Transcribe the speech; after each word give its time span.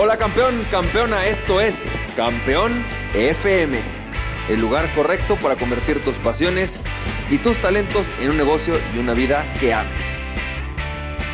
Hola 0.00 0.16
campeón, 0.16 0.64
campeona, 0.70 1.26
esto 1.26 1.60
es 1.60 1.90
Campeón 2.14 2.86
FM, 3.14 3.80
el 4.48 4.60
lugar 4.60 4.94
correcto 4.94 5.36
para 5.42 5.56
convertir 5.56 6.04
tus 6.04 6.20
pasiones 6.20 6.84
y 7.28 7.38
tus 7.38 7.60
talentos 7.60 8.06
en 8.20 8.30
un 8.30 8.36
negocio 8.36 8.74
y 8.94 8.98
una 9.00 9.12
vida 9.12 9.52
que 9.58 9.74
ames. 9.74 10.20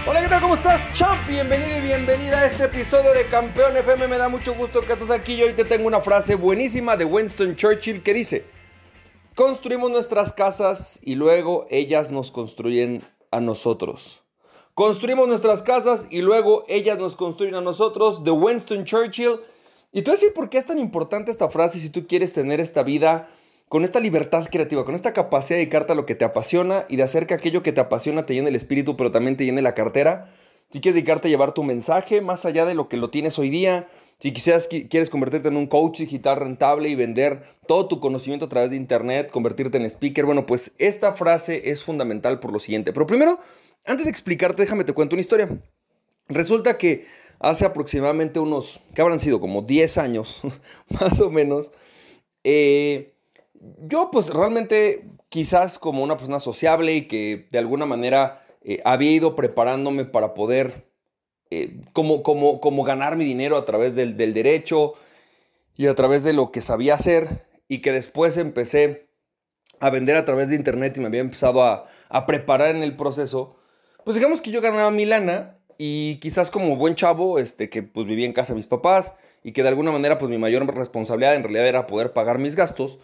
Hola, 0.06 0.22
¿qué 0.22 0.28
tal? 0.30 0.40
¿Cómo 0.40 0.54
estás, 0.54 0.80
champ? 0.94 1.28
Bienvenido 1.28 1.76
y 1.76 1.82
bienvenida 1.82 2.38
a 2.38 2.46
este 2.46 2.64
episodio 2.64 3.12
de 3.12 3.26
Campeón 3.26 3.76
FM. 3.76 4.08
Me 4.08 4.16
da 4.16 4.30
mucho 4.30 4.54
gusto 4.54 4.80
que 4.80 4.94
estés 4.94 5.10
aquí 5.10 5.34
y 5.34 5.42
hoy 5.42 5.52
te 5.52 5.66
tengo 5.66 5.86
una 5.86 6.00
frase 6.00 6.34
buenísima 6.34 6.96
de 6.96 7.04
Winston 7.04 7.56
Churchill 7.56 8.02
que 8.02 8.14
dice, 8.14 8.46
construimos 9.34 9.90
nuestras 9.90 10.32
casas 10.32 10.98
y 11.02 11.16
luego 11.16 11.66
ellas 11.68 12.10
nos 12.10 12.32
construyen 12.32 13.04
a 13.30 13.40
nosotros. 13.42 14.23
Construimos 14.74 15.28
nuestras 15.28 15.62
casas 15.62 16.08
y 16.10 16.20
luego 16.20 16.64
ellas 16.66 16.98
nos 16.98 17.14
construyen 17.14 17.54
a 17.54 17.60
nosotros, 17.60 18.24
de 18.24 18.32
Winston 18.32 18.82
Churchill. 18.82 19.38
Y 19.92 20.02
tú 20.02 20.10
decir 20.10 20.32
por 20.34 20.50
qué 20.50 20.58
es 20.58 20.66
tan 20.66 20.80
importante 20.80 21.30
esta 21.30 21.48
frase 21.48 21.78
si 21.78 21.90
tú 21.90 22.08
quieres 22.08 22.32
tener 22.32 22.58
esta 22.58 22.82
vida 22.82 23.28
con 23.68 23.84
esta 23.84 24.00
libertad 24.00 24.48
creativa, 24.50 24.84
con 24.84 24.96
esta 24.96 25.12
capacidad 25.12 25.56
de 25.56 25.60
dedicarte 25.60 25.92
a 25.92 25.94
lo 25.94 26.06
que 26.06 26.16
te 26.16 26.24
apasiona 26.24 26.86
y 26.88 26.96
de 26.96 27.04
hacer 27.04 27.28
que 27.28 27.34
aquello 27.34 27.62
que 27.62 27.70
te 27.70 27.80
apasiona 27.80 28.26
te 28.26 28.34
llene 28.34 28.48
el 28.48 28.56
espíritu, 28.56 28.96
pero 28.96 29.12
también 29.12 29.36
te 29.36 29.44
llene 29.44 29.62
la 29.62 29.74
cartera. 29.74 30.34
Si 30.70 30.80
quieres 30.80 30.96
dedicarte 30.96 31.28
a 31.28 31.30
llevar 31.30 31.54
tu 31.54 31.62
mensaje 31.62 32.20
más 32.20 32.44
allá 32.44 32.64
de 32.64 32.74
lo 32.74 32.88
que 32.88 32.96
lo 32.96 33.10
tienes 33.10 33.38
hoy 33.38 33.50
día, 33.50 33.88
si 34.18 34.32
quisieras, 34.32 34.66
quieres 34.66 35.08
convertirte 35.08 35.48
en 35.48 35.56
un 35.56 35.68
coach 35.68 35.98
digital 35.98 36.38
rentable 36.38 36.88
y 36.88 36.96
vender 36.96 37.44
todo 37.68 37.86
tu 37.86 38.00
conocimiento 38.00 38.46
a 38.46 38.48
través 38.48 38.70
de 38.70 38.76
internet, 38.76 39.30
convertirte 39.30 39.78
en 39.78 39.84
speaker, 39.84 40.24
bueno, 40.24 40.46
pues 40.46 40.72
esta 40.78 41.12
frase 41.12 41.70
es 41.70 41.84
fundamental 41.84 42.40
por 42.40 42.52
lo 42.52 42.58
siguiente. 42.58 42.92
Pero 42.92 43.06
primero, 43.06 43.38
antes 43.86 44.04
de 44.04 44.10
explicarte, 44.10 44.62
déjame 44.62 44.84
te 44.84 44.92
cuento 44.92 45.14
una 45.14 45.20
historia. 45.20 45.48
Resulta 46.28 46.78
que 46.78 47.06
hace 47.38 47.66
aproximadamente 47.66 48.40
unos, 48.40 48.80
que 48.94 49.02
habrán 49.02 49.20
sido 49.20 49.40
como 49.40 49.62
10 49.62 49.98
años, 49.98 50.40
más 50.88 51.20
o 51.20 51.30
menos, 51.30 51.72
eh, 52.44 53.14
yo 53.86 54.10
pues 54.10 54.28
realmente 54.28 55.04
quizás 55.28 55.78
como 55.78 56.04
una 56.04 56.16
persona 56.16 56.38
sociable 56.38 56.94
y 56.94 57.08
que 57.08 57.48
de 57.50 57.58
alguna 57.58 57.86
manera 57.86 58.46
eh, 58.62 58.80
había 58.84 59.10
ido 59.10 59.34
preparándome 59.34 60.04
para 60.04 60.34
poder 60.34 60.86
eh, 61.50 61.80
como, 61.92 62.22
como, 62.22 62.60
como 62.60 62.84
ganar 62.84 63.16
mi 63.16 63.24
dinero 63.24 63.56
a 63.56 63.64
través 63.64 63.94
del, 63.94 64.16
derecho 64.16 64.94
y 65.76 65.86
a 65.86 65.94
través 65.94 66.22
de 66.22 66.32
lo 66.32 66.52
que 66.52 66.60
sabía 66.60 66.94
hacer 66.94 67.46
y 67.68 67.80
que 67.80 67.92
después 67.92 68.36
empecé 68.36 69.08
a 69.80 69.90
vender 69.90 70.16
a 70.16 70.24
través 70.24 70.50
de 70.50 70.56
internet 70.56 70.96
y 70.96 71.00
me 71.00 71.06
había 71.06 71.20
empezado 71.20 71.62
a 71.62 72.26
preparar 72.26 72.74
en 72.76 72.82
el 72.82 72.96
proceso, 72.96 73.56
pues 74.04 74.14
digamos 74.14 74.40
que 74.40 74.50
yo 74.50 74.60
ganaba 74.60 74.90
mi 74.90 75.06
lana 75.06 75.56
y 75.78 76.16
quizás 76.16 76.50
como 76.50 76.76
buen 76.76 76.94
chavo, 76.94 77.38
este, 77.38 77.68
que 77.68 77.82
pues 77.82 78.06
vivía 78.06 78.26
en 78.26 78.32
casa 78.32 78.52
de 78.52 78.58
mis 78.58 78.66
papás 78.66 79.14
y 79.42 79.52
que 79.52 79.62
de 79.62 79.68
alguna 79.68 79.90
manera 79.90 80.18
pues 80.18 80.30
mi 80.30 80.38
mayor 80.38 80.66
responsabilidad 80.74 81.34
en 81.34 81.42
realidad 81.42 81.66
era 81.66 81.86
poder 81.86 82.12
pagar 82.12 82.38
mis 82.38 82.56
gastos, 82.56 82.98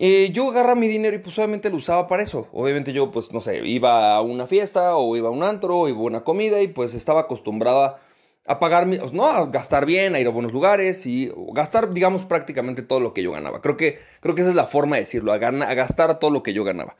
eh, 0.00 0.30
yo 0.32 0.50
agarraba 0.50 0.76
mi 0.76 0.86
dinero 0.86 1.16
y 1.16 1.18
pues 1.18 1.36
obviamente 1.38 1.70
lo 1.70 1.76
usaba 1.76 2.06
para 2.06 2.22
eso. 2.22 2.48
Obviamente 2.52 2.92
yo 2.92 3.10
pues 3.10 3.32
no 3.32 3.40
sé, 3.40 3.66
iba 3.66 4.14
a 4.14 4.20
una 4.22 4.46
fiesta 4.46 4.96
o 4.96 5.16
iba 5.16 5.28
a 5.28 5.32
un 5.32 5.42
antro 5.42 5.78
o 5.80 5.88
iba 5.88 5.98
a 5.98 6.02
una 6.02 6.24
comida 6.24 6.60
y 6.62 6.68
pues 6.68 6.94
estaba 6.94 7.22
acostumbrada 7.22 8.00
a 8.48 8.58
pagar, 8.58 8.86
no, 8.86 9.26
a 9.26 9.46
gastar 9.46 9.84
bien, 9.84 10.14
a 10.14 10.20
ir 10.20 10.26
a 10.26 10.30
buenos 10.30 10.52
lugares 10.52 11.04
y 11.04 11.30
gastar, 11.52 11.92
digamos, 11.92 12.24
prácticamente 12.24 12.82
todo 12.82 12.98
lo 12.98 13.12
que 13.12 13.22
yo 13.22 13.32
ganaba. 13.32 13.60
Creo 13.60 13.76
que, 13.76 13.98
creo 14.20 14.34
que 14.34 14.40
esa 14.40 14.50
es 14.50 14.56
la 14.56 14.66
forma 14.66 14.96
de 14.96 15.02
decirlo, 15.02 15.32
a, 15.32 15.36
a 15.36 15.74
gastar 15.74 16.18
todo 16.18 16.30
lo 16.30 16.42
que 16.42 16.54
yo 16.54 16.64
ganaba. 16.64 16.96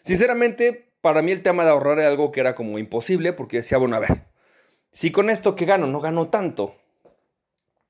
Sinceramente, 0.00 0.85
para 1.06 1.22
mí 1.22 1.30
el 1.30 1.44
tema 1.44 1.62
de 1.62 1.70
ahorrar 1.70 2.00
era 2.00 2.08
algo 2.08 2.32
que 2.32 2.40
era 2.40 2.56
como 2.56 2.80
imposible 2.80 3.32
porque 3.32 3.58
decía, 3.58 3.78
bueno, 3.78 3.94
a 3.94 4.00
ver, 4.00 4.24
si 4.90 5.12
con 5.12 5.30
esto 5.30 5.54
que 5.54 5.64
gano 5.64 5.86
no 5.86 6.00
gano 6.00 6.30
tanto 6.30 6.74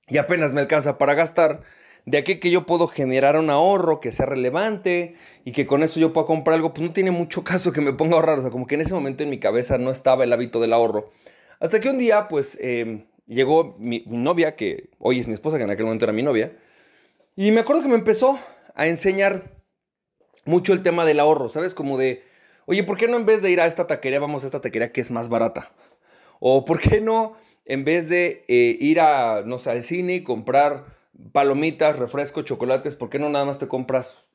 y 0.07 0.19
apenas 0.19 0.53
me 0.53 0.61
alcanza 0.61 0.99
para 0.99 1.15
gastar, 1.15 1.63
de 2.05 2.19
aquí 2.19 2.41
que 2.41 2.51
yo 2.51 2.67
puedo 2.67 2.89
generar 2.89 3.39
un 3.39 3.49
ahorro 3.49 4.01
que 4.01 4.13
sea 4.13 4.27
relevante 4.27 5.15
y 5.47 5.53
que 5.53 5.65
con 5.65 5.83
eso 5.83 5.99
yo 5.99 6.13
pueda 6.13 6.27
comprar 6.27 6.57
algo, 6.57 6.75
pues 6.75 6.87
no 6.87 6.93
tiene 6.93 7.11
mucho 7.11 7.43
caso 7.53 7.73
que 7.73 7.81
me 7.81 7.95
ponga 7.95 8.17
a 8.17 8.19
ahorrar. 8.19 8.39
O 8.39 8.43
sea, 8.43 8.51
como 8.51 8.67
que 8.67 8.75
en 8.75 8.83
ese 8.83 8.93
momento 8.93 9.23
en 9.23 9.31
mi 9.31 9.39
cabeza 9.39 9.79
no 9.79 9.91
estaba 9.91 10.25
el 10.25 10.33
hábito 10.35 10.61
del 10.61 10.75
ahorro. 10.75 11.11
Hasta 11.59 11.81
que 11.81 11.89
un 11.89 11.97
día, 11.97 12.29
pues, 12.29 12.59
em, 12.61 13.07
llegó 13.27 13.77
mi, 13.79 14.05
mi, 14.07 14.19
novia, 14.19 14.57
que 14.57 14.91
hoy 14.99 15.21
es 15.21 15.27
mi 15.27 15.33
esposa, 15.33 15.57
que 15.57 15.65
en 15.65 15.71
aquel 15.71 15.87
momento 15.87 16.05
era 16.05 16.13
mi 16.13 16.23
novia, 16.23 16.55
y 17.35 17.51
me 17.51 17.61
acuerdo 17.61 17.81
que 17.81 17.89
me 17.89 17.95
empezó 17.95 18.39
a 18.75 18.87
enseñar 18.87 19.57
mucho 20.45 20.75
el 20.75 20.83
tema 20.83 21.07
del 21.07 21.19
ahorro, 21.19 21.49
¿sabes? 21.49 21.73
Como 21.73 21.97
de 21.97 22.36
Oye, 22.69 22.83
¿por 22.83 22.97
qué 22.97 23.07
no 23.07 23.17
en 23.17 23.27
vez 23.27 23.43
de 23.43 23.51
ir 23.53 23.61
a 23.61 23.67
esta 23.67 23.87
taquería, 23.87 24.19
vamos 24.19 24.43
a 24.43 24.47
esta 24.47 24.61
taquería 24.61 24.91
que 24.91 25.01
es 25.01 25.13
más 25.13 25.29
barata? 25.29 25.71
O 26.41 26.65
¿por 26.65 26.81
qué 26.81 27.01
no 27.01 27.35
en 27.65 27.85
vez 27.85 28.09
de 28.09 28.45
eh, 28.49 28.77
ir 28.81 28.99
a, 29.01 29.43
no 29.47 29.57
al 29.65 29.83
cine 29.85 30.17
y 30.17 30.25
comprar 30.25 30.85
palomitas, 31.31 31.97
refresco, 31.97 32.43
chocolates, 32.43 32.97
¿por 32.97 33.09
qué 33.09 33.21
no 33.21 33.29
nada 33.29 33.45
más 33.45 33.59
te 33.59 33.69
compras 33.69 34.27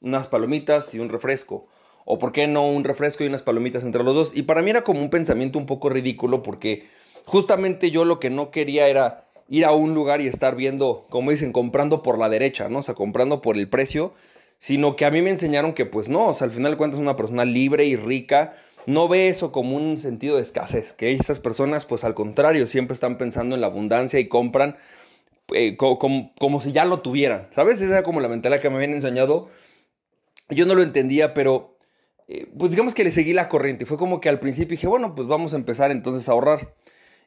unas 0.00 0.28
palomitas 0.28 0.94
y 0.94 1.00
un 1.00 1.08
refresco? 1.08 1.66
¿O 2.04 2.18
por 2.18 2.30
qué 2.30 2.46
no 2.46 2.66
un 2.66 2.84
refresco 2.84 3.24
y 3.24 3.26
unas 3.26 3.42
palomitas 3.42 3.82
entre 3.82 4.04
los 4.04 4.14
dos? 4.14 4.36
Y 4.36 4.42
para 4.42 4.62
mí 4.62 4.70
era 4.70 4.84
como 4.84 5.00
un 5.00 5.10
pensamiento 5.10 5.58
un 5.58 5.66
poco 5.66 5.88
ridículo 5.88 6.44
porque 6.44 6.88
justamente 7.24 7.90
yo 7.90 8.04
lo 8.04 8.20
que 8.20 8.30
no 8.30 8.52
quería 8.52 8.86
era 8.86 9.28
ir 9.48 9.64
a 9.64 9.72
un 9.72 9.94
lugar 9.94 10.20
y 10.20 10.28
estar 10.28 10.54
viendo, 10.54 11.06
como 11.10 11.32
dicen, 11.32 11.52
comprando 11.52 12.02
por 12.02 12.18
la 12.18 12.28
derecha, 12.28 12.68
¿no? 12.68 12.78
O 12.78 12.82
sea, 12.82 12.94
comprando 12.94 13.40
por 13.40 13.56
el 13.56 13.68
precio 13.68 14.14
sino 14.58 14.96
que 14.96 15.04
a 15.04 15.10
mí 15.10 15.22
me 15.22 15.30
enseñaron 15.30 15.72
que 15.72 15.86
pues 15.86 16.08
no, 16.08 16.26
o 16.26 16.34
sea, 16.34 16.46
al 16.46 16.50
final 16.50 16.72
de 16.72 16.78
cuentas 16.78 17.00
una 17.00 17.16
persona 17.16 17.44
libre 17.44 17.86
y 17.86 17.96
rica 17.96 18.56
no 18.86 19.08
ve 19.08 19.28
eso 19.28 19.52
como 19.52 19.76
un 19.76 19.98
sentido 19.98 20.36
de 20.36 20.42
escasez, 20.42 20.92
que 20.92 21.12
esas 21.12 21.40
personas 21.40 21.84
pues 21.84 22.04
al 22.04 22.14
contrario 22.14 22.66
siempre 22.66 22.94
están 22.94 23.18
pensando 23.18 23.54
en 23.54 23.60
la 23.60 23.66
abundancia 23.68 24.18
y 24.18 24.28
compran 24.28 24.76
eh, 25.54 25.76
como, 25.76 26.60
si 26.60 26.72
ya 26.72 26.84
lo 26.84 27.00
tuvieran, 27.00 27.48
¿sabes? 27.54 27.80
Esa 27.80 27.92
era 27.92 28.02
como 28.02 28.20
la 28.20 28.28
mentalidad 28.28 28.60
que 28.60 28.68
me 28.68 28.76
habían 28.76 28.92
enseñado. 28.92 29.48
Yo 30.50 30.66
no 30.66 30.74
lo 30.74 30.82
entendía, 30.82 31.32
pero 31.32 31.78
eh, 32.26 32.50
pues 32.58 32.70
digamos 32.70 32.94
que 32.94 33.04
le 33.04 33.10
seguí 33.10 33.32
la 33.32 33.48
corriente. 33.48 33.86
Fue 33.86 33.96
como 33.96 34.20
que 34.20 34.28
al 34.28 34.40
principio 34.40 34.72
dije, 34.72 34.86
bueno, 34.86 35.14
pues 35.14 35.26
vamos 35.26 35.54
a 35.54 35.56
empezar 35.56 35.90
entonces 35.90 36.28
a 36.28 36.32
ahorrar. 36.32 36.74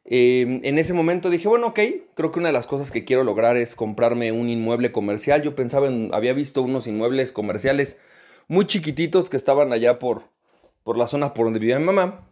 Em, 0.03 0.61
en 0.63 0.79
ese 0.79 0.93
momento 0.93 1.29
dije, 1.29 1.47
bueno, 1.47 1.67
ok, 1.67 1.79
creo 2.15 2.31
que 2.31 2.39
una 2.39 2.49
de 2.49 2.53
las 2.53 2.67
cosas 2.67 2.91
que 2.91 3.05
quiero 3.05 3.23
lograr 3.23 3.57
es 3.57 3.75
comprarme 3.75 4.31
un 4.31 4.49
inmueble 4.49 4.91
comercial. 4.91 5.41
Yo 5.43 5.55
pensaba 5.55 5.87
en, 5.87 6.09
había 6.13 6.33
visto 6.33 6.61
unos 6.61 6.87
inmuebles 6.87 7.31
comerciales 7.31 7.99
muy 8.47 8.65
chiquititos 8.65 9.29
que 9.29 9.37
estaban 9.37 9.71
allá 9.73 9.99
por, 9.99 10.23
por 10.83 10.97
la 10.97 11.07
zona 11.07 11.33
por 11.33 11.45
donde 11.45 11.59
vivía 11.59 11.79
mi 11.79 11.85
mamá. 11.85 12.27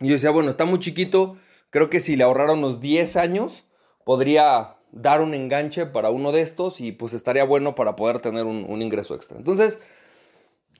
Y 0.00 0.08
yo 0.08 0.12
decía, 0.12 0.30
bueno, 0.30 0.50
está 0.50 0.64
muy 0.64 0.78
chiquito, 0.78 1.36
creo 1.70 1.90
que 1.90 2.00
si 2.00 2.16
le 2.16 2.24
ahorrara 2.24 2.52
unos 2.52 2.80
10 2.80 3.16
años, 3.16 3.64
podría 4.04 4.76
dar 4.90 5.22
un 5.22 5.32
enganche 5.32 5.86
para 5.86 6.10
uno 6.10 6.32
de 6.32 6.42
estos 6.42 6.80
y 6.80 6.92
pues 6.92 7.14
estaría 7.14 7.44
bueno 7.44 7.74
para 7.74 7.96
poder 7.96 8.20
tener 8.20 8.44
un, 8.44 8.66
un 8.68 8.82
ingreso 8.82 9.14
extra. 9.14 9.38
Entonces, 9.38 9.82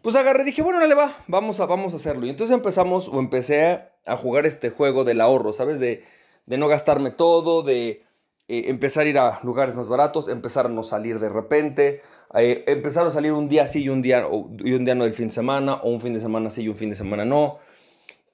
pues 0.03 0.17
agarré 0.17 0.45
dije, 0.45 0.63
bueno, 0.63 0.85
le 0.85 0.95
va, 0.95 1.17
vamos 1.29 1.61
a, 1.61 1.67
vamos 1.67 1.95
a 1.95 1.97
hacerlo. 1.97 2.27
Y 2.27 2.31
entonces 2.31 2.55
empezamos 2.55 3.09
o 3.09 3.19
empecé 3.21 3.81
a 4.05 4.17
jugar 4.17 4.47
este 4.47 4.71
juego 4.71 5.05
del 5.05 5.21
ahorro, 5.21 5.53
¿sabes? 5.53 5.79
De, 5.79 6.05
de 6.47 6.59
no 6.59 6.69
gastarme 6.69 7.11
todo, 7.13 7.63
de 7.63 8.03
eh, 8.49 8.65
empezar 8.67 9.07
a 9.07 9.09
ir 9.09 9.19
a 9.19 9.41
lugares 9.45 9.77
más 9.77 9.87
baratos, 9.87 10.29
empezar 10.29 10.67
a 10.67 10.69
no 10.69 10.83
salir 10.83 11.21
de 11.21 11.29
repente, 11.29 12.03
eh, 12.35 12.65
empezar 12.67 13.07
a 13.07 13.11
salir 13.11 13.33
un 13.33 13.49
día 13.49 13.67
sí 13.67 13.85
y 13.85 13.89
un 13.89 14.03
día, 14.03 14.27
y 14.59 14.73
un 14.73 14.85
día 14.85 14.95
no 14.95 15.05
del 15.05 15.15
fin 15.15 15.29
de 15.29 15.35
semana, 15.35 15.75
o 15.75 15.91
un 15.91 16.01
fin 16.01 16.15
de 16.15 16.21
semana 16.21 16.51
sí 16.51 16.63
y 16.63 16.69
un 16.69 16.77
fin 16.77 16.91
de 16.91 16.97
semana 16.97 17.25
no. 17.25 17.59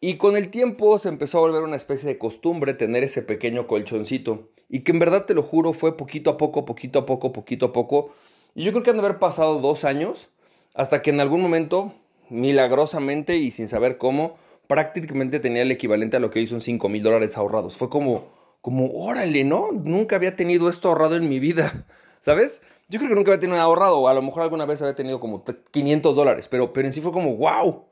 Y 0.01 0.17
con 0.17 0.37
el 0.37 0.49
tiempo 0.51 0.99
se 0.99 1.09
empezó 1.09 1.39
a 1.39 1.41
volver 1.43 1.63
una 1.63 1.77
especie 1.77 2.09
de 2.09 2.19
costumbre 2.19 2.73
tener 2.73 3.03
ese 3.05 3.23
pequeño 3.23 3.67
colchoncito. 3.67 4.49
Y 4.69 4.81
que 4.81 4.93
en 4.93 5.01
verdad 5.01 5.27
te 5.27 5.35
lo 5.35 5.43
juro 5.43 5.73
fue 5.73 5.97
poquito 5.97 6.31
a 6.31 6.37
poco, 6.37 6.65
poquito 6.65 7.01
a 7.01 7.07
poco, 7.07 7.33
poquito 7.33 7.67
a 7.67 7.73
poco. 7.73 8.13
Y 8.55 8.65
yo 8.65 8.71
creo 8.73 8.83
que 8.83 8.91
han 8.91 8.97
de 8.97 9.05
haber 9.05 9.19
pasado 9.19 9.61
dos 9.61 9.85
años 9.85 10.31
hasta 10.79 11.03
que 11.03 11.11
en 11.11 11.21
algún 11.21 11.43
momento, 11.43 11.93
milagrosamente 12.31 13.37
y 13.37 13.51
sin 13.51 13.67
saber 13.67 13.99
cómo, 13.99 14.39
prácticamente 14.69 15.41
tenía 15.41 15.63
el 15.63 15.73
equivalente 15.73 16.17
a 16.17 16.21
lo 16.21 16.31
que 16.31 16.39
hoy 16.39 16.47
son 16.47 16.61
5 16.61 16.89
mil 16.89 17.03
dólares 17.03 17.37
ahorrados. 17.37 17.77
Fue 17.77 17.91
como, 17.91 18.29
como, 18.61 18.89
órale, 18.93 19.43
¿no? 19.43 19.73
Nunca 19.73 20.15
había 20.15 20.37
tenido 20.37 20.69
esto 20.69 20.89
ahorrado 20.89 21.17
en 21.17 21.29
mi 21.29 21.41
vida, 21.41 21.85
¿sabes? 22.21 22.63
Yo 22.89 23.01
creo 23.01 23.09
que 23.09 23.17
nunca 23.17 23.33
había 23.33 23.41
tenido 23.41 23.61
ahorrado, 23.61 24.07
a 24.07 24.15
lo 24.15 24.23
mejor 24.23 24.45
alguna 24.45 24.67
vez 24.67 24.81
había 24.81 24.95
tenido 24.95 25.19
como 25.19 25.43
500 25.73 26.15
dólares, 26.15 26.47
pero, 26.47 26.73
pero 26.73 26.87
en 26.87 26.93
sí 26.93 27.01
fue 27.01 27.11
como, 27.11 27.35
wow. 27.37 27.87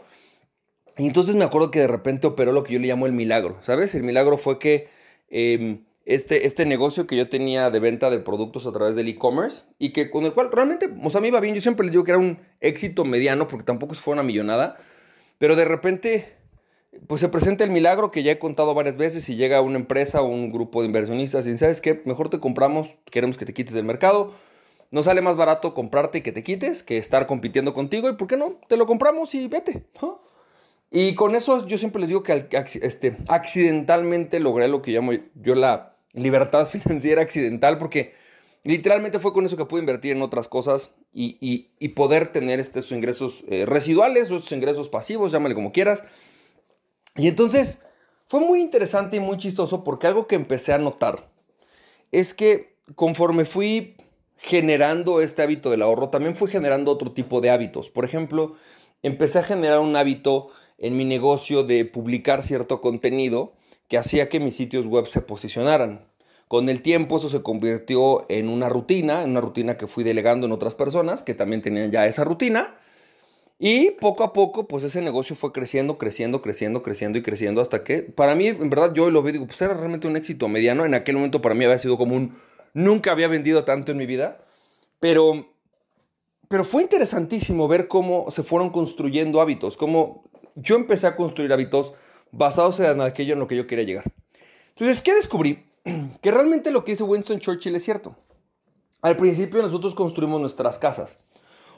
Y 0.96 1.08
entonces 1.08 1.34
me 1.34 1.44
acuerdo 1.44 1.72
que 1.72 1.80
de 1.80 1.88
repente 1.88 2.28
operó 2.28 2.52
lo 2.52 2.62
que 2.62 2.74
yo 2.74 2.78
le 2.78 2.86
llamo 2.86 3.06
el 3.06 3.12
milagro, 3.12 3.56
¿sabes? 3.62 3.96
El 3.96 4.04
milagro 4.04 4.38
fue 4.38 4.60
que 4.60 4.88
em, 5.28 5.85
este, 6.06 6.46
este 6.46 6.64
negocio 6.66 7.06
que 7.08 7.16
yo 7.16 7.28
tenía 7.28 7.68
de 7.68 7.80
venta 7.80 8.10
de 8.10 8.20
productos 8.20 8.66
a 8.66 8.72
través 8.72 8.94
del 8.94 9.08
e-commerce 9.08 9.64
y 9.78 9.92
que 9.92 10.08
con 10.08 10.24
el 10.24 10.32
cual 10.32 10.50
realmente, 10.52 10.88
o 11.02 11.10
sea, 11.10 11.20
me 11.20 11.28
iba 11.28 11.40
bien. 11.40 11.54
Yo 11.54 11.60
siempre 11.60 11.84
les 11.84 11.92
digo 11.92 12.04
que 12.04 12.12
era 12.12 12.18
un 12.18 12.38
éxito 12.60 13.04
mediano 13.04 13.48
porque 13.48 13.64
tampoco 13.64 13.94
fue 13.96 14.14
una 14.14 14.22
millonada, 14.22 14.76
pero 15.38 15.56
de 15.56 15.64
repente, 15.64 16.36
pues 17.08 17.20
se 17.20 17.28
presenta 17.28 17.64
el 17.64 17.70
milagro 17.70 18.12
que 18.12 18.22
ya 18.22 18.30
he 18.30 18.38
contado 18.38 18.72
varias 18.72 18.96
veces 18.96 19.28
y 19.28 19.34
llega 19.34 19.60
una 19.60 19.78
empresa 19.78 20.22
o 20.22 20.26
un 20.26 20.52
grupo 20.52 20.80
de 20.80 20.86
inversionistas 20.86 21.44
y 21.48 21.58
¿sabes 21.58 21.80
qué? 21.80 22.00
Mejor 22.04 22.30
te 22.30 22.38
compramos, 22.38 22.98
queremos 23.10 23.36
que 23.36 23.44
te 23.44 23.52
quites 23.52 23.74
del 23.74 23.84
mercado. 23.84 24.32
No 24.92 25.02
sale 25.02 25.20
más 25.20 25.34
barato 25.34 25.74
comprarte 25.74 26.18
y 26.18 26.20
que 26.20 26.30
te 26.30 26.44
quites 26.44 26.84
que 26.84 26.98
estar 26.98 27.26
compitiendo 27.26 27.74
contigo 27.74 28.08
y 28.08 28.12
¿por 28.12 28.28
qué 28.28 28.36
no? 28.36 28.60
Te 28.68 28.76
lo 28.76 28.86
compramos 28.86 29.34
y 29.34 29.48
vete. 29.48 29.84
Y 30.92 31.16
con 31.16 31.34
eso 31.34 31.66
yo 31.66 31.78
siempre 31.78 32.00
les 32.00 32.10
digo 32.10 32.22
que 32.22 32.46
este, 32.80 33.16
accidentalmente 33.26 34.38
logré 34.38 34.68
lo 34.68 34.82
que 34.82 34.92
llamo 34.92 35.10
yo 35.34 35.56
la 35.56 35.95
libertad 36.16 36.66
financiera 36.70 37.22
accidental 37.22 37.78
porque 37.78 38.14
literalmente 38.64 39.18
fue 39.18 39.32
con 39.32 39.46
eso 39.46 39.56
que 39.56 39.64
pude 39.64 39.80
invertir 39.80 40.12
en 40.12 40.22
otras 40.22 40.48
cosas 40.48 40.94
y, 41.12 41.68
poder 41.94 42.28
tener 42.28 42.60
estos 42.60 42.90
ingresos 42.92 43.44
eh, 43.48 43.64
residuales 43.64 44.30
o 44.30 44.36
estos 44.36 44.52
ingresos 44.52 44.88
pasivos, 44.88 45.32
llámale 45.32 45.54
como 45.54 45.72
quieras. 45.72 46.04
Y 47.14 47.28
entonces 47.28 47.82
fue 48.26 48.40
muy 48.40 48.60
interesante 48.60 49.16
y 49.16 49.20
muy 49.20 49.38
chistoso 49.38 49.84
porque 49.84 50.08
algo 50.08 50.26
que 50.26 50.34
empecé 50.34 50.72
a 50.72 50.78
notar 50.78 51.30
es 52.12 52.34
que 52.34 52.76
conforme 52.94 53.44
fui 53.44 53.96
generando 54.36 55.20
este 55.20 55.42
hábito 55.42 55.70
del 55.70 55.82
ahorro, 55.82 56.10
también 56.10 56.36
fui 56.36 56.50
generando 56.50 56.92
otro 56.92 57.12
tipo 57.12 57.40
de 57.40 57.50
hábitos. 57.50 57.88
Por 57.88 58.04
ejemplo, 58.04 58.56
empecé 59.02 59.38
a 59.38 59.42
generar 59.44 59.78
un 59.78 59.96
hábito 59.96 60.48
en 60.78 60.96
mi 60.96 61.04
negocio 61.04 61.62
de 61.62 61.84
publicar 61.84 62.42
cierto 62.42 62.80
contenido 62.80 63.54
que 63.88 63.98
hacía 63.98 64.28
que 64.28 64.40
mis 64.40 64.56
sitios 64.56 64.86
web 64.86 65.06
se 65.06 65.20
posicionaran. 65.20 66.06
Con 66.48 66.68
el 66.68 66.82
tiempo 66.82 67.16
eso 67.16 67.28
se 67.28 67.42
convirtió 67.42 68.24
en 68.28 68.48
una 68.48 68.68
rutina, 68.68 69.22
en 69.22 69.30
una 69.30 69.40
rutina 69.40 69.76
que 69.76 69.86
fui 69.86 70.04
delegando 70.04 70.46
en 70.46 70.52
otras 70.52 70.74
personas 70.74 71.22
que 71.22 71.34
también 71.34 71.62
tenían 71.62 71.90
ya 71.90 72.06
esa 72.06 72.24
rutina. 72.24 72.76
Y 73.58 73.92
poco 73.92 74.22
a 74.22 74.32
poco, 74.32 74.68
pues 74.68 74.84
ese 74.84 75.00
negocio 75.00 75.34
fue 75.34 75.50
creciendo, 75.50 75.98
creciendo, 75.98 76.42
creciendo, 76.42 76.82
creciendo 76.82 77.18
y 77.18 77.22
creciendo 77.22 77.60
hasta 77.62 77.84
que, 77.84 78.02
para 78.02 78.34
mí, 78.34 78.48
en 78.48 78.68
verdad, 78.68 78.92
yo 78.92 79.10
lo 79.10 79.22
vi, 79.22 79.32
digo, 79.32 79.46
pues 79.46 79.60
era 79.62 79.74
realmente 79.74 80.06
un 80.06 80.16
éxito 80.16 80.46
mediano. 80.46 80.84
En 80.84 80.94
aquel 80.94 81.16
momento 81.16 81.40
para 81.40 81.54
mí 81.54 81.64
había 81.64 81.78
sido 81.78 81.96
como 81.96 82.14
un, 82.14 82.34
nunca 82.74 83.12
había 83.12 83.28
vendido 83.28 83.64
tanto 83.64 83.92
en 83.92 83.98
mi 83.98 84.06
vida. 84.06 84.38
Pero, 85.00 85.48
pero 86.48 86.64
fue 86.64 86.82
interesantísimo 86.82 87.66
ver 87.66 87.88
cómo 87.88 88.30
se 88.30 88.42
fueron 88.42 88.70
construyendo 88.70 89.40
hábitos, 89.40 89.76
cómo 89.76 90.24
yo 90.54 90.76
empecé 90.76 91.06
a 91.06 91.16
construir 91.16 91.52
hábitos 91.52 91.94
basados 92.32 92.80
en 92.80 93.00
aquello 93.00 93.34
en 93.34 93.38
lo 93.38 93.46
que 93.46 93.56
yo 93.56 93.66
quería 93.66 93.84
llegar. 93.84 94.04
Entonces, 94.70 95.02
¿qué 95.02 95.14
descubrí? 95.14 95.64
Que 96.20 96.30
realmente 96.30 96.70
lo 96.70 96.84
que 96.84 96.92
dice 96.92 97.04
Winston 97.04 97.38
Churchill 97.38 97.76
es 97.76 97.84
cierto. 97.84 98.16
Al 99.02 99.16
principio 99.16 99.62
nosotros 99.62 99.94
construimos 99.94 100.40
nuestras 100.40 100.78
casas. 100.78 101.18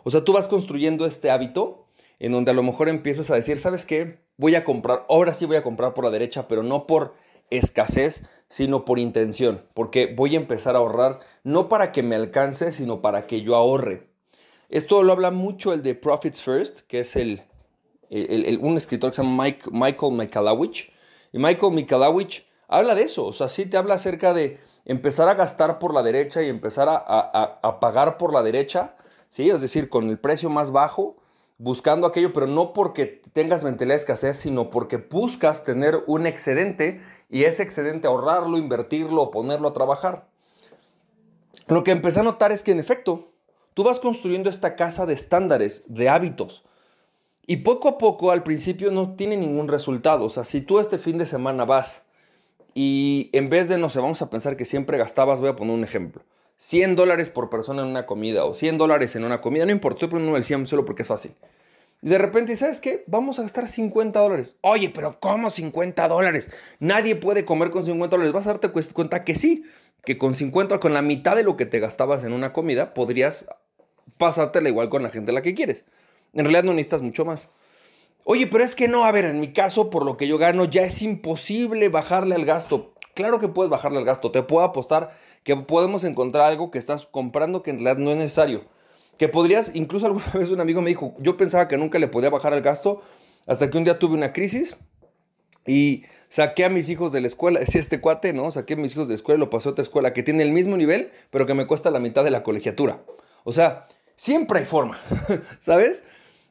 O 0.05 0.11
sea, 0.11 0.25
tú 0.25 0.33
vas 0.33 0.49
construyendo 0.49 1.05
este 1.05 1.31
hábito 1.31 1.87
en 2.19 2.33
donde 2.33 2.51
a 2.51 2.55
lo 2.55 2.63
mejor 2.63 2.89
empiezas 2.89 3.31
a 3.31 3.35
decir, 3.35 3.59
¿sabes 3.59 3.85
qué? 3.85 4.21
Voy 4.37 4.55
a 4.55 4.65
comprar, 4.65 5.05
ahora 5.09 5.35
sí 5.35 5.45
voy 5.45 5.57
a 5.57 5.63
comprar 5.63 5.95
por 5.95 6.05
la 6.05 6.11
derecha, 6.11 6.49
pero 6.49 6.63
no 6.63 6.87
por 6.87 7.15
escasez, 7.51 8.25
sino 8.49 8.85
por 8.85 8.99
intención, 8.99 9.63
porque 9.75 10.13
voy 10.15 10.35
a 10.35 10.39
empezar 10.39 10.75
a 10.75 10.79
ahorrar 10.79 11.21
no 11.45 11.69
para 11.69 11.93
que 11.93 12.03
me 12.03 12.17
alcance, 12.17 12.73
sino 12.73 13.01
para 13.01 13.27
que 13.27 13.43
yo 13.43 13.57
ahorre. 13.57 14.09
Esto 14.69 15.03
lo 15.03 15.13
habla 15.13 15.31
mucho 15.31 15.73
el 15.73 15.83
de 15.83 15.95
Profits 15.95 16.43
First, 16.43 16.81
que 16.89 17.01
es 17.01 17.17
el, 17.17 17.43
un 18.11 18.77
escritor 18.77 19.11
que 19.11 19.17
se 19.17 19.23
llama 19.23 19.45
Michael 19.71 20.13
Mikalawicz. 20.13 20.91
Y 21.33 21.39
Michael 21.39 21.73
Mikalawicz 21.73 22.45
habla 22.69 22.95
de 22.95 23.03
eso, 23.03 23.27
o 23.27 23.33
sea, 23.33 23.49
sí 23.49 23.67
te 23.67 23.77
habla 23.77 23.95
acerca 23.95 24.35
de 24.35 24.59
empezar 24.85 25.29
a 25.29 25.35
gastar 25.35 25.79
por 25.79 25.95
la 25.95 26.03
derecha 26.03 26.43
y 26.43 26.49
empezar 26.49 26.89
a, 26.89 26.97
a, 26.97 27.81
pagar 27.81 28.17
por 28.19 28.33
la 28.33 28.43
derecha, 28.43 28.95
¿sí? 29.29 29.51
Es 29.51 29.61
decir, 29.61 29.89
con 29.89 30.09
el 30.09 30.19
precio 30.19 30.49
más 30.49 30.71
bajo, 30.71 31.17
buscando 31.59 32.07
aquello, 32.07 32.33
pero 32.33 32.47
no 32.47 32.73
porque 32.73 33.23
tengas 33.33 33.63
mentalidad 33.63 33.95
de 33.95 34.01
escasez, 34.01 34.39
sino 34.39 34.71
porque 34.71 34.97
buscas 34.97 35.65
tener 35.65 36.05
un 36.07 36.27
excedente 36.27 37.03
y 37.29 37.45
ese 37.45 37.63
excedente 37.63 38.07
ahorrarlo, 38.07 38.57
invertirlo, 38.57 39.31
ponerlo 39.31 39.69
a 39.69 39.75
trabajar. 39.75 40.29
Lo 41.67 41.85
que 41.85 41.91
empecé 41.91 42.21
a 42.21 42.23
notar 42.23 42.53
es 42.53 42.63
que 42.63 42.73
en 42.73 42.81
efecto, 42.81 43.33
tú 43.75 43.85
vas 43.85 44.01
construyendo 44.01 44.49
esta 44.49 44.75
casa 44.75 45.05
de 45.05 45.13
estándares, 45.13 45.83
de 45.87 46.09
hábitos, 46.09 46.65
y 47.49 47.57
poco 47.57 47.89
a 47.89 47.97
poco, 47.97 48.31
al 48.31 48.43
principio 48.43 48.91
no 48.91 49.17
tiene 49.17 49.35
ningún 49.35 49.69
resultado. 49.69 50.27
O 50.27 50.29
sea, 50.29 50.45
si 50.45 50.61
tú 50.61 50.81
este 50.81 50.99
fin 50.99 51.17
de 51.17 51.25
semana 51.25 51.65
vas 51.65 52.07
y 52.75 53.31
en 53.33 53.49
vez 53.49 53.71
de, 53.71 53.79
no 53.79 53.89
sé, 53.89 54.01
vamos 54.01 54.21
a 54.21 54.29
pensar 54.29 54.55
que 54.55 54.67
siempre 54.67 54.99
gastabas, 54.99 55.41
voy 55.41 55.49
a 55.49 55.57
poner 55.57 55.75
un 55.75 55.83
ejemplo, 55.83 56.23
100 56.59 56.95
dólares 56.95 57.31
por 57.31 57.49
persona 57.49 57.81
en 57.81 57.89
una 57.89 58.05
comida 58.05 58.45
o 58.45 58.53
100 58.53 58.77
dólares 58.77 59.17
en 59.17 59.25
una 59.25 59.41
comida, 59.41 59.65
no 59.65 59.73
importa, 59.73 59.97
estoy 59.97 60.09
poniendo 60.11 60.37
el 60.37 60.45
100 60.45 60.67
solo 60.67 60.85
porque 60.85 61.01
es 61.01 61.09
fácil. 61.09 61.33
Y 62.03 62.11
de 62.11 62.19
repente, 62.19 62.55
¿sabes 62.55 62.83
qué? 62.83 63.03
Vamos 63.07 63.39
a 63.39 63.43
gastar 63.43 63.67
50 63.67 64.21
dólares. 64.21 64.57
Oye, 64.61 64.91
pero 64.91 65.19
¿cómo 65.19 65.49
50 65.49 66.07
dólares? 66.07 66.51
Nadie 66.81 67.17
puede 67.17 67.47
comer 67.47 67.71
con 67.71 67.83
50 67.83 68.15
dólares. 68.15 68.35
Vas 68.35 68.47
a 68.47 68.53
darte 68.53 68.69
cuenta 68.69 69.25
que 69.25 69.35
sí, 69.35 69.65
que 70.05 70.19
con 70.19 70.35
50, 70.35 70.81
con 70.81 70.93
la 70.93 71.01
mitad 71.01 71.35
de 71.35 71.45
lo 71.45 71.57
que 71.57 71.65
te 71.65 71.81
gastabas 71.81 72.25
en 72.25 72.35
una 72.35 72.53
comida, 72.53 72.93
podrías 72.93 73.47
pasártela 74.19 74.69
igual 74.69 74.91
con 74.91 75.03
la 75.03 75.09
gente 75.09 75.31
a 75.31 75.35
la 75.35 75.41
que 75.41 75.55
quieres. 75.55 75.87
En 76.33 76.45
realidad 76.45 76.65
no 76.65 76.73
necesitas 76.73 77.03
mucho 77.03 77.25
más. 77.25 77.49
Oye, 78.25 78.47
pero 78.47 78.63
es 78.63 78.75
que 78.75 78.89
no, 78.89 79.05
a 79.05 79.13
ver, 79.13 79.25
en 79.25 79.41
mi 79.41 79.53
caso, 79.53 79.89
por 79.89 80.05
lo 80.05 80.17
que 80.17 80.29
yo 80.29 80.37
gano, 80.37 80.67
ya 80.67 80.83
es 80.83 81.01
imposible 81.01 81.89
bajarle 81.89 82.35
al 82.35 82.45
gasto. 82.45 82.93
Claro 83.15 83.39
que 83.39 83.49
puedes 83.49 83.71
bajarle 83.71 83.99
al 83.99 84.05
gasto. 84.05 84.31
Te 84.31 84.43
puedo 84.43 84.65
apostar 84.65 85.17
que 85.45 85.57
podemos 85.57 86.05
encontrar 86.05 86.45
algo 86.45 86.71
que 86.71 86.79
estás 86.79 87.07
comprando 87.07 87.63
que 87.63 87.71
en 87.71 87.77
realidad 87.77 87.97
no 87.97 88.11
es 88.11 88.19
necesario. 88.19 88.67
Que 89.17 89.29
podrías, 89.29 89.75
incluso 89.75 90.07
alguna 90.07 90.31
vez 90.35 90.51
un 90.51 90.61
amigo 90.61 90.83
me 90.83 90.91
dijo, 90.91 91.15
yo 91.19 91.37
pensaba 91.37 91.69
que 91.69 91.79
nunca 91.79 91.99
le 91.99 92.09
podía 92.09 92.31
bajar 92.31 92.53
al 92.53 92.61
gasto 92.61 93.03
hasta 93.47 93.71
que 93.71 93.79
un 93.79 93.85
día 93.85 93.99
tuve 93.99 94.15
una 94.15 94.35
crisis 94.35 94.77
y 95.67 96.05
saqué 96.29 96.67
a 96.67 96.69
mis 96.69 96.91
hijos 96.91 97.13
de 97.13 97.23
la 97.23 97.27
escuela, 97.27 97.61
decía 97.61 97.81
este 97.81 98.01
cuate, 98.01 98.33
¿no? 98.33 98.51
Saqué 98.51 98.75
a 98.75 98.77
mis 98.77 98.93
hijos 98.93 99.09
de 99.09 99.13
la 99.13 99.17
escuela 99.17 99.39
y 99.39 99.41
lo 99.41 99.51
pasé 99.51 99.69
a 99.69 99.73
otra 99.73 99.83
escuela 99.83 100.13
que 100.13 100.23
tiene 100.23 100.43
el 100.43 100.53
mismo 100.53 100.77
nivel, 100.77 101.11
pero 101.31 101.47
que 101.47 101.55
me 101.55 101.67
cuesta 101.67 101.91
la 101.91 102.01
mitad 102.01 102.25
de 102.25 102.31
la 102.31 102.43
colegiatura. 102.43 103.03
O 103.45 103.53
sea, 103.53 103.87
siempre 104.17 104.61
hay 104.61 104.67
forma, 104.67 104.99
¿sabes? 105.61 106.05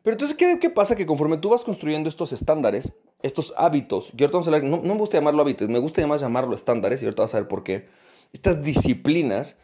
Pero 0.03 0.13
entonces, 0.13 0.37
¿qué, 0.37 0.69
pasa? 0.69 0.95
Que 0.95 1.05
conforme 1.05 1.37
tú 1.37 1.49
vas 1.49 1.63
construyendo 1.63 2.09
estos 2.09 2.31
estándares, 2.33 2.93
estos 3.21 3.53
hábitos, 3.57 4.11
y 4.17 4.21
ahorita 4.23 4.37
vamos 4.37 4.47
a 4.47 4.55
hablar, 4.55 4.69
no, 4.69 4.81
me 4.81 4.99
gusta 4.99 5.17
llamarlo 5.17 5.41
hábitos, 5.41 5.67
me 5.69 5.79
gusta 5.79 6.05
más 6.07 6.21
llamarlo 6.21 6.55
estándares, 6.55 7.01
y 7.01 7.05
ahorita 7.05 7.23
vas 7.23 7.33
a 7.35 7.39
ver 7.39 7.47
por 7.47 7.63
qué, 7.63 7.87
estas 8.31 8.63
disciplinas, 8.63 9.57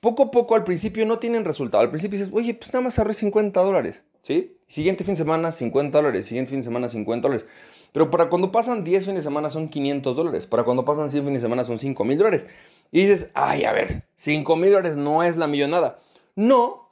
poco 0.00 0.24
a 0.24 0.30
poco 0.30 0.54
al 0.54 0.64
principio 0.64 1.06
no 1.06 1.18
tienen 1.18 1.44
resultado. 1.44 1.82
Al 1.82 1.90
principio 1.90 2.18
dices, 2.18 2.32
oye, 2.34 2.54
pues 2.54 2.72
nada 2.72 2.84
más 2.84 2.98
ahorré 2.98 3.14
50 3.14 3.60
dólares, 3.60 4.04
¿sí? 4.20 4.58
Siguiente 4.66 5.04
fin 5.04 5.14
de 5.14 5.18
semana, 5.18 5.50
50 5.50 5.96
dólares, 5.96 6.26
siguiente 6.26 6.50
fin 6.50 6.60
de 6.60 6.64
semana, 6.64 6.88
50 6.88 7.28
dólares. 7.28 7.46
Pero 7.94 8.10
para 8.10 8.28
cuando 8.28 8.50
pasan 8.50 8.82
10 8.82 9.04
fines 9.04 9.18
de 9.18 9.22
semana 9.22 9.48
son 9.50 9.68
500 9.68 10.16
dólares, 10.16 10.46
para 10.46 10.64
cuando 10.64 10.84
pasan 10.84 11.08
100 11.08 11.24
fines 11.26 11.40
de 11.40 11.46
semana 11.46 11.62
son 11.62 11.78
5 11.78 12.04
mil 12.04 12.18
dólares. 12.18 12.46
Y 12.90 13.02
dices, 13.02 13.30
ay, 13.34 13.64
a 13.64 13.72
ver, 13.72 14.04
5 14.16 14.56
mil 14.56 14.70
dólares 14.70 14.96
no 14.96 15.22
es 15.22 15.36
la 15.36 15.46
millonada. 15.46 16.00
No, 16.34 16.83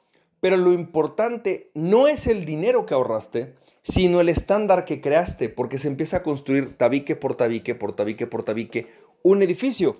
pero 0.43 0.57
lo 0.57 0.73
importante 0.73 1.71
no 1.73 2.09
es 2.09 2.27
el 2.27 2.43
dinero 2.43 2.85
que 2.85 2.93
ahorraste, 2.93 3.55
sino 3.81 4.19
el 4.19 4.27
estándar 4.27 4.83
que 4.83 4.99
creaste, 4.99 5.47
porque 5.47 5.79
se 5.79 5.87
empieza 5.87 6.17
a 6.17 6.21
construir 6.21 6.77
tabique 6.77 7.15
por 7.15 7.37
tabique, 7.37 7.75
por 7.75 7.95
tabique, 7.95 8.27
por 8.27 8.43
tabique, 8.43 8.91
un 9.21 9.41
edificio. 9.41 9.95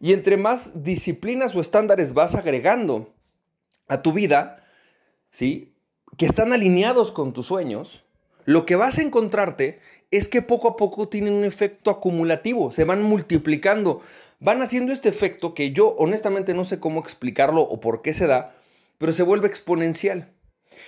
Y 0.00 0.14
entre 0.14 0.38
más 0.38 0.82
disciplinas 0.82 1.54
o 1.54 1.60
estándares 1.60 2.14
vas 2.14 2.34
agregando 2.34 3.12
a 3.86 4.00
tu 4.00 4.14
vida, 4.14 4.64
¿sí? 5.30 5.74
que 6.16 6.24
están 6.24 6.54
alineados 6.54 7.12
con 7.12 7.34
tus 7.34 7.48
sueños, 7.48 8.02
lo 8.46 8.64
que 8.64 8.76
vas 8.76 8.96
a 8.96 9.02
encontrarte 9.02 9.78
es 10.10 10.26
que 10.26 10.40
poco 10.40 10.68
a 10.68 10.76
poco 10.78 11.06
tienen 11.10 11.34
un 11.34 11.44
efecto 11.44 11.90
acumulativo, 11.90 12.70
se 12.70 12.84
van 12.84 13.02
multiplicando, 13.02 14.00
van 14.40 14.62
haciendo 14.62 14.90
este 14.90 15.10
efecto 15.10 15.52
que 15.52 15.72
yo 15.72 15.88
honestamente 15.98 16.54
no 16.54 16.64
sé 16.64 16.80
cómo 16.80 17.00
explicarlo 17.00 17.60
o 17.60 17.78
por 17.78 18.00
qué 18.00 18.14
se 18.14 18.26
da, 18.26 18.54
pero 19.02 19.12
se 19.12 19.24
vuelve 19.24 19.48
exponencial. 19.48 20.32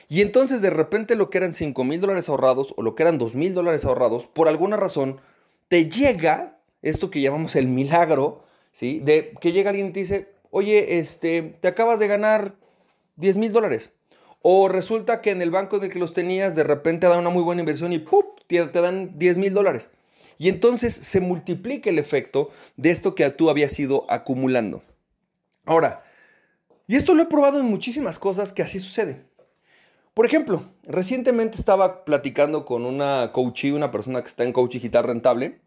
Y 0.09 0.21
entonces 0.21 0.62
de 0.62 0.71
repente 0.71 1.16
lo 1.16 1.30
que 1.30 1.38
eran 1.38 1.52
5 1.52 1.83
mil 1.83 2.00
dólares 2.00 2.28
ahorrados 2.28 2.73
o 2.76 2.83
lo 2.83 2.94
que 2.94 3.02
eran 3.02 3.18
2 3.18 3.35
mil 3.35 3.54
dólares 3.54 3.85
ahorrados, 3.85 4.28
por 4.28 4.47
alguna 4.47 4.76
razón, 4.76 5.21
te 5.66 5.90
llega 5.90 6.61
esto 6.80 7.11
que 7.11 7.21
llamamos 7.21 7.56
el 7.56 7.66
milagro, 7.66 8.44
¿sí? 8.71 9.00
De 9.00 9.35
que 9.40 9.50
llega 9.50 9.71
alguien 9.71 9.88
y 9.88 9.90
te 9.90 9.99
dice, 9.99 10.28
oye, 10.50 11.00
este, 11.00 11.42
te 11.61 11.66
acabas 11.66 11.99
de 11.99 12.06
ganar 12.06 12.54
10 13.16 13.37
mil 13.37 13.52
dólares. 13.52 13.90
O 14.42 14.68
resulta 14.68 15.21
que 15.21 15.33
en 15.33 15.42
el 15.42 15.50
banco 15.50 15.80
de 15.80 15.88
que 15.88 15.99
los 15.99 16.12
tenías 16.12 16.54
de 16.54 16.62
repente 16.62 17.09
da 17.09 17.18
una 17.18 17.30
muy 17.30 17.42
buena 17.42 17.62
inversión 17.62 17.92
y 17.92 18.04
te, 18.47 18.64
te 18.64 18.80
dan 18.80 19.18
10 19.18 19.38
mil 19.38 19.54
dólares. 19.54 19.90
Y 20.38 20.50
entonces 20.50 20.94
se 20.94 21.18
multiplica 21.18 21.90
el 21.90 21.99
efecto 21.99 22.50
de 22.76 22.92
esto 22.92 23.16
que 23.16 23.28
tú 23.30 23.50
habías 23.50 23.76
ido 23.80 24.06
acumulando. 24.09 24.85
Ahora, 25.64 26.04
y 26.87 26.97
esto 26.97 27.14
lo 27.14 27.23
he 27.23 27.26
probado 27.26 27.61
en 27.61 27.67
muchísimas 27.67 28.19
cosas 28.19 28.53
que 28.53 28.62
así 28.62 28.79
sucede. 28.79 29.25
Por 30.14 30.26
ejemplo, 30.26 30.62
recientemente 30.85 31.59
estaba 31.59 32.05
platicando 32.05 32.64
con 32.64 32.85
una 32.85 33.33
coachee, 33.33 33.73
una 33.73 33.91
persona 33.91 34.23
que 34.23 34.29
está 34.29 34.45
en 34.45 34.53
coach 34.53 34.75
digital 34.75 35.05
rentable, 35.05 35.61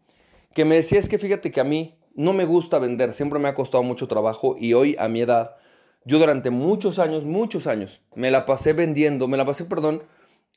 que 0.54 0.64
me 0.64 0.76
decía 0.76 0.98
es 0.98 1.08
que 1.08 1.18
fíjate 1.18 1.50
que 1.50 1.60
a 1.60 1.64
mí 1.64 1.98
no 2.14 2.32
me 2.32 2.46
gusta 2.46 2.78
vender, 2.78 3.12
siempre 3.12 3.38
me 3.38 3.48
ha 3.48 3.54
costado 3.54 3.82
mucho 3.82 4.08
trabajo 4.08 4.56
y 4.58 4.72
hoy 4.72 4.96
a 4.98 5.08
mi 5.08 5.20
edad, 5.20 5.56
yo 6.04 6.18
durante 6.18 6.50
muchos 6.50 6.98
años, 6.98 7.24
muchos 7.24 7.66
años, 7.66 8.00
me 8.14 8.30
la 8.30 8.46
pasé 8.46 8.72
vendiendo, 8.72 9.28
me 9.28 9.36
la 9.36 9.44
pasé, 9.44 9.66
perdón, 9.66 10.02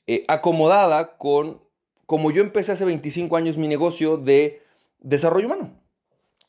eh, 0.07 0.23
acomodada 0.27 1.17
con, 1.17 1.61
como 2.05 2.31
yo 2.31 2.41
empecé 2.41 2.71
hace 2.71 2.85
25 2.85 3.35
años 3.35 3.57
mi 3.57 3.67
negocio 3.67 4.17
de 4.17 4.61
desarrollo 5.01 5.47
humano. 5.47 5.81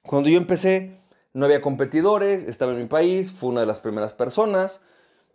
Cuando 0.03 0.29
yo 0.29 0.39
empecé, 0.39 1.02
no 1.35 1.47
había 1.47 1.61
competidores, 1.61 2.45
estaba 2.45 2.73
en 2.73 2.79
mi 2.79 2.87
país, 2.87 3.33
fue 3.33 3.51
una 3.51 3.61
de 3.61 3.67
las 3.67 3.81
primeras 3.81 4.13
personas. 4.13 4.83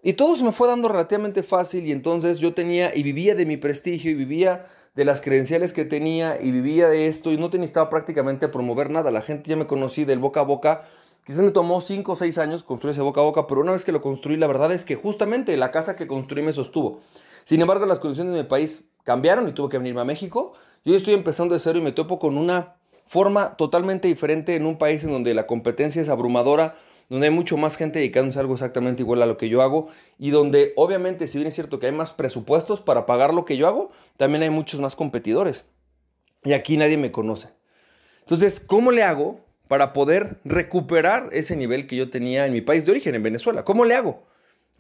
Y 0.04 0.14
todo 0.14 0.36
se 0.38 0.44
me 0.44 0.52
fue 0.52 0.68
dando 0.68 0.88
relativamente 0.88 1.44
fácil 1.44 1.86
y 1.86 1.92
entonces 1.92 2.40
yo 2.40 2.54
tenía 2.54 2.96
y 2.96 3.04
vivía 3.04 3.36
de 3.36 3.46
mi 3.46 3.58
prestigio 3.58 4.12
y 4.12 4.14
vivía 4.14 4.66
de 4.96 5.06
las 5.06 5.22
credenciales 5.22 5.74
que 5.74 5.86
tenía 5.86 6.38
y 6.42 6.52
vivía 6.52 6.88
de 6.88 7.08
esto 7.08 7.32
y 7.32 7.38
no 7.38 7.50
necesitaba 7.50 7.90
prácticamente 7.90 8.48
promover 8.48 8.90
nada. 8.90 9.12
La 9.12 9.22
gente 9.22 9.50
ya 9.50 9.56
me 9.56 9.68
conocí 9.68 10.06
del 10.06 10.20
boca 10.20 10.42
a 10.42 10.44
boca 10.44 10.86
Quizás 11.28 11.42
me 11.42 11.52
tomó 11.52 11.82
5 11.82 12.14
o 12.14 12.16
6 12.16 12.38
años 12.38 12.64
construir 12.64 12.94
ese 12.94 13.02
boca 13.02 13.20
a 13.20 13.26
boca, 13.26 13.48
pero 13.48 13.60
una 13.60 13.74
vez 13.74 13.84
que 13.84 13.92
lo 13.92 14.02
construí, 14.02 14.38
la 14.38 14.48
verdad 14.48 14.72
es 14.72 14.86
que 14.86 14.96
justamente 14.96 15.58
la 15.58 15.72
casa 15.72 15.98
que 15.98 16.08
construí 16.08 16.42
me 16.42 16.54
sostuvo. 16.54 17.02
Sin 17.44 17.60
embargo, 17.60 17.86
las 17.86 18.00
condiciones 18.00 18.34
de 18.34 18.44
mi 18.44 18.48
país 18.48 18.90
cambiaron 19.04 19.46
y 19.50 19.52
tuve 19.52 19.68
que 19.68 19.78
venirme 19.78 20.00
a 20.00 20.06
México. 20.06 20.54
Yo 20.86 20.96
estoy 20.96 21.14
empezando 21.14 21.54
de 21.54 21.60
cero 21.60 21.80
y 21.80 21.82
me 21.82 21.92
topo 21.92 22.18
con 22.18 22.38
una 22.38 22.77
forma 23.08 23.58
totalmente 23.58 24.08
diferente 24.08 24.56
en 24.56 24.66
un 24.66 24.78
país 24.78 25.04
en 25.04 25.12
donde 25.12 25.34
la 25.34 25.48
competencia 25.48 26.02
es 26.02 26.10
abrumadora, 26.10 26.76
donde 27.10 27.28
hay 27.28 27.34
mucho 27.34 27.58
más 27.58 27.78
gente 27.78 28.00
dedicándose 28.00 28.38
a 28.38 28.42
algo 28.42 28.54
exactamente 28.54 29.02
igual 29.02 29.22
a 29.22 29.26
lo 29.26 29.38
que 29.38 29.50
yo 29.50 29.62
hago 29.62 29.88
y 30.20 30.30
donde 30.30 30.74
obviamente 30.76 31.28
si 31.28 31.38
bien 31.38 31.48
es 31.48 31.56
cierto 31.56 31.80
que 31.80 31.86
hay 31.86 31.94
más 31.94 32.12
presupuestos 32.12 32.82
para 32.82 33.06
pagar 33.06 33.34
lo 33.34 33.46
que 33.46 33.58
yo 33.58 33.68
hago, 33.68 33.92
también 34.18 34.44
hay 34.44 34.50
muchos 34.50 34.80
más 34.82 34.96
competidores. 34.96 35.66
Y 36.44 36.54
aquí 36.54 36.78
nadie 36.78 36.98
me 36.98 37.12
conoce. 37.12 37.50
Entonces, 38.20 38.60
¿cómo 38.60 38.92
le 38.92 39.04
hago 39.04 39.48
para 39.68 39.94
poder 39.94 40.38
recuperar 40.44 41.30
ese 41.32 41.56
nivel 41.56 41.88
que 41.88 41.96
yo 41.96 42.10
tenía 42.10 42.46
en 42.46 42.54
mi 42.54 42.62
país 42.62 42.86
de 42.86 42.92
origen, 42.92 43.16
en 43.16 43.24
Venezuela. 43.24 43.64
¿Cómo 43.64 43.86
le 43.86 43.96
hago? 43.96 44.27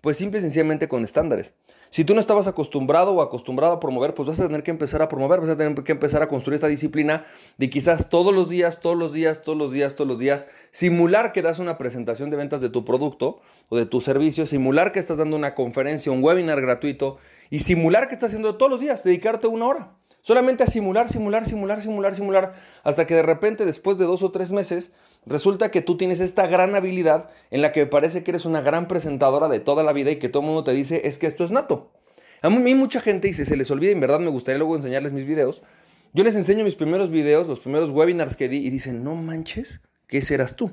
Pues 0.07 0.15
simple 0.15 0.39
y 0.39 0.41
sencillamente 0.41 0.87
con 0.87 1.03
estándares. 1.03 1.53
Si 1.89 2.05
tú 2.05 2.13
no 2.13 2.21
estabas 2.21 2.47
acostumbrado 2.47 3.11
o 3.11 3.21
acostumbrado 3.21 3.73
a 3.73 3.79
promover, 3.81 4.13
pues 4.13 4.29
vas 4.29 4.39
a 4.39 4.47
tener 4.47 4.63
que 4.63 4.71
empezar 4.71 5.01
a 5.01 5.09
promover, 5.09 5.41
vas 5.41 5.49
a 5.49 5.57
tener 5.57 5.83
que 5.83 5.91
empezar 5.91 6.21
a 6.21 6.29
construir 6.29 6.55
esta 6.55 6.69
disciplina 6.69 7.25
de 7.57 7.69
quizás 7.69 8.09
todos 8.09 8.33
los 8.33 8.47
días, 8.47 8.79
todos 8.79 8.97
los 8.97 9.11
días, 9.11 9.43
todos 9.43 9.57
los 9.57 9.73
días, 9.73 9.97
todos 9.97 10.07
los 10.07 10.17
días, 10.17 10.49
simular 10.71 11.33
que 11.33 11.41
das 11.41 11.59
una 11.59 11.77
presentación 11.77 12.29
de 12.29 12.37
ventas 12.37 12.61
de 12.61 12.69
tu 12.69 12.85
producto 12.85 13.41
o 13.67 13.75
de 13.75 13.85
tu 13.85 13.99
servicio, 13.99 14.45
simular 14.45 14.93
que 14.93 14.99
estás 14.99 15.17
dando 15.17 15.35
una 15.35 15.55
conferencia, 15.55 16.09
un 16.09 16.23
webinar 16.23 16.61
gratuito 16.61 17.17
y 17.49 17.59
simular 17.59 18.07
que 18.07 18.13
estás 18.13 18.29
haciendo 18.29 18.55
todos 18.55 18.71
los 18.71 18.79
días, 18.79 19.03
dedicarte 19.03 19.47
una 19.47 19.67
hora. 19.67 19.97
Solamente 20.27 20.65
a 20.65 20.67
simular, 20.67 21.07
simular, 21.07 21.45
simular, 21.45 21.81
simular, 21.81 22.13
simular, 22.13 22.53
hasta 22.83 23.07
que 23.07 23.15
de 23.15 23.21
repente 23.21 23.63
después 23.63 23.97
de 23.97 24.03
dos 24.03 24.23
o 24.23 24.31
tres 24.31 24.51
meses 24.51 24.91
resulta 25.25 25.71
que 25.71 25.81
tú 25.81 25.95
tienes 25.95 26.19
esta 26.19 26.47
gran 26.47 26.75
habilidad 26.75 27.29
en 27.49 27.61
la 27.61 27.71
que 27.71 27.85
parece 27.85 28.25
que 28.25 28.31
eres 28.31 28.43
una 28.43 28.59
gran 28.59 28.89
presentadora 28.89 29.47
de 29.47 29.61
toda 29.61 29.83
la 29.83 29.93
vida 29.93 30.11
y 30.11 30.17
que 30.17 30.27
todo 30.27 30.41
el 30.41 30.47
mundo 30.47 30.65
te 30.65 30.73
dice 30.73 31.03
es 31.05 31.17
que 31.17 31.27
esto 31.27 31.45
es 31.45 31.51
nato. 31.51 31.93
A 32.41 32.49
mí 32.49 32.75
mucha 32.75 32.99
gente 32.99 33.29
dice, 33.29 33.45
se 33.45 33.55
les 33.55 33.71
olvida, 33.71 33.91
en 33.91 34.01
verdad 34.01 34.19
me 34.19 34.27
gustaría 34.27 34.57
luego 34.57 34.75
enseñarles 34.75 35.13
mis 35.13 35.25
videos. 35.25 35.63
Yo 36.11 36.25
les 36.25 36.35
enseño 36.35 36.65
mis 36.65 36.75
primeros 36.75 37.09
videos, 37.09 37.47
los 37.47 37.61
primeros 37.61 37.91
webinars 37.91 38.35
que 38.35 38.49
di 38.49 38.57
y 38.57 38.69
dicen, 38.69 39.05
no 39.05 39.15
manches, 39.15 39.79
¿qué 40.07 40.21
serás 40.21 40.57
tú? 40.57 40.71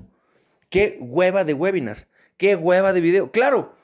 ¿Qué 0.69 0.99
hueva 1.01 1.45
de 1.45 1.55
webinar? 1.55 2.09
¿Qué 2.39 2.57
hueva 2.57 2.93
de 2.93 3.01
video? 3.01 3.31
Claro, 3.31 3.77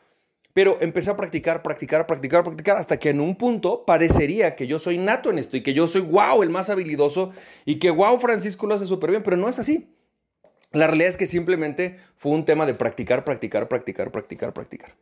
pero 0.53 0.79
empecé 0.81 1.11
a 1.11 1.17
practicar, 1.17 1.63
practicar, 1.63 2.07
practicar, 2.07 2.45
practicar, 2.45 2.77
hasta 2.77 2.99
que 2.99 3.11
en 3.11 3.21
un 3.21 3.37
punto 3.37 3.85
parecería 3.85 4.57
que 4.57 4.67
yo 4.67 4.79
soy 4.79 4.99
nato 4.99 5.31
en 5.31 5.39
esto 5.39 5.57
y 5.57 5.63
que 5.63 5.75
yo 5.75 5.87
soy 5.87 6.03
wow, 6.03 6.43
el 6.43 6.51
más 6.51 6.71
habilidoso 6.71 7.31
y 7.65 7.79
que 7.79 7.91
wow, 7.91 8.19
Francisco 8.19 8.67
lo 8.67 8.75
hace 8.75 8.87
súper 8.87 9.11
bien, 9.11 9.23
pero 9.23 9.37
no 9.37 9.49
es 9.49 9.59
así. 9.59 9.95
La 10.73 10.87
realidad 10.87 11.11
es 11.11 11.17
que 11.17 11.27
simplemente 11.27 11.99
fue 12.17 12.33
un 12.33 12.45
tema 12.45 12.65
de 12.65 12.75
practicar, 12.75 13.25
practicar, 13.25 13.69
practicar, 13.69 14.13
practicar, 14.13 14.53
practicar. 14.53 14.97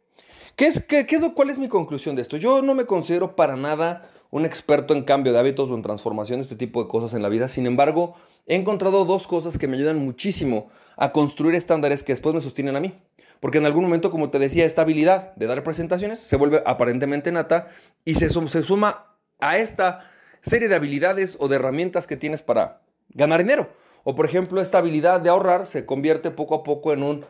¿Qué 0.57 0.67
es, 0.67 0.83
qué, 0.83 1.07
es 1.09 1.21
lo, 1.21 1.35
¿Cuál 1.35 1.51
es 1.51 1.59
mi 1.59 1.69
conclusión 1.69 2.17
de 2.17 2.23
esto? 2.23 2.37
Yo 2.37 2.63
no 2.63 2.75
me 2.75 2.87
considero 2.87 3.37
para 3.37 3.55
nada 3.55 4.11
un 4.31 4.45
experto 4.45 4.95
en 4.95 5.05
cambio 5.05 5.33
de 5.33 5.39
hábitos 5.39 5.71
o 5.71 5.75
en 5.75 5.83
transformación, 5.83 6.41
este 6.41 6.57
tipo 6.57 6.83
de 6.83 6.89
cosas 6.89 7.15
en 7.15 7.23
la 7.23 7.29
vida. 7.29 7.49
Sin 7.49 7.67
embargo, 7.67 8.15
he 8.47 8.57
encontrado 8.57 9.05
dos 9.05 9.27
cosas 9.27 9.57
que 9.57 9.69
me 9.69 9.77
ayudan 9.77 9.99
muchísimo 9.99 10.69
a 10.97 11.13
construir 11.13 11.55
estándares 11.55 12.03
que 12.03 12.13
después 12.13 12.35
me 12.35 12.41
sostienen 12.41 12.77
a 12.77 12.81
mí. 12.81 12.95
Porque 13.41 13.59
en 13.59 13.67
algún 13.67 13.85
momento, 13.85 14.11
como 14.11 14.31
te 14.31 14.39
decía, 14.39 14.65
esta 14.65 14.83
habilidad 14.83 15.35
de 15.37 15.47
dar 15.47 15.63
presentaciones 15.63 16.19
se 16.19 16.37
vuelve 16.37 16.63
aparentemente 16.67 17.31
nata 17.31 17.69
y 18.05 18.15
se, 18.15 18.29
suma 18.31 19.17
a 19.41 19.59
esta 19.59 20.01
serie 20.41 20.69
de 20.69 20.75
habilidades 20.75 21.37
o 21.41 21.49
de 21.49 21.57
herramientas 21.57 22.07
que 22.07 22.17
tienes 22.17 22.43
para 22.43 22.83
ganar 23.11 23.41
dinero. 23.41 23.71
O 24.05 24.15
por 24.15 24.27
ejemplo, 24.27 24.61
esta 24.61 24.79
habilidad 24.79 25.21
de 25.21 25.31
ahorrar 25.31 25.67
se 25.67 25.87
convierte 25.87 26.31
poco 26.31 26.57
a 26.57 26.63
poco 26.65 26.93
en 26.93 27.03
un, 27.03 27.27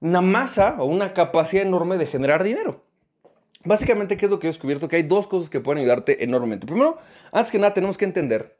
una 0.00 0.20
masa 0.20 0.76
o 0.78 0.84
una 0.84 1.12
capacidad 1.12 1.64
enorme 1.64 1.96
de 1.96 2.06
generar 2.06 2.44
dinero. 2.44 2.84
Básicamente, 3.64 4.16
¿qué 4.16 4.26
es 4.26 4.30
lo 4.30 4.38
que 4.38 4.46
he 4.46 4.50
descubierto? 4.50 4.86
Que 4.86 4.96
hay 4.96 5.02
dos 5.02 5.26
cosas 5.26 5.50
que 5.50 5.60
pueden 5.60 5.80
ayudarte 5.80 6.22
enormemente. 6.22 6.66
Primero, 6.66 6.98
antes 7.32 7.50
que 7.50 7.58
nada, 7.58 7.74
tenemos 7.74 7.98
que 7.98 8.04
entender 8.04 8.56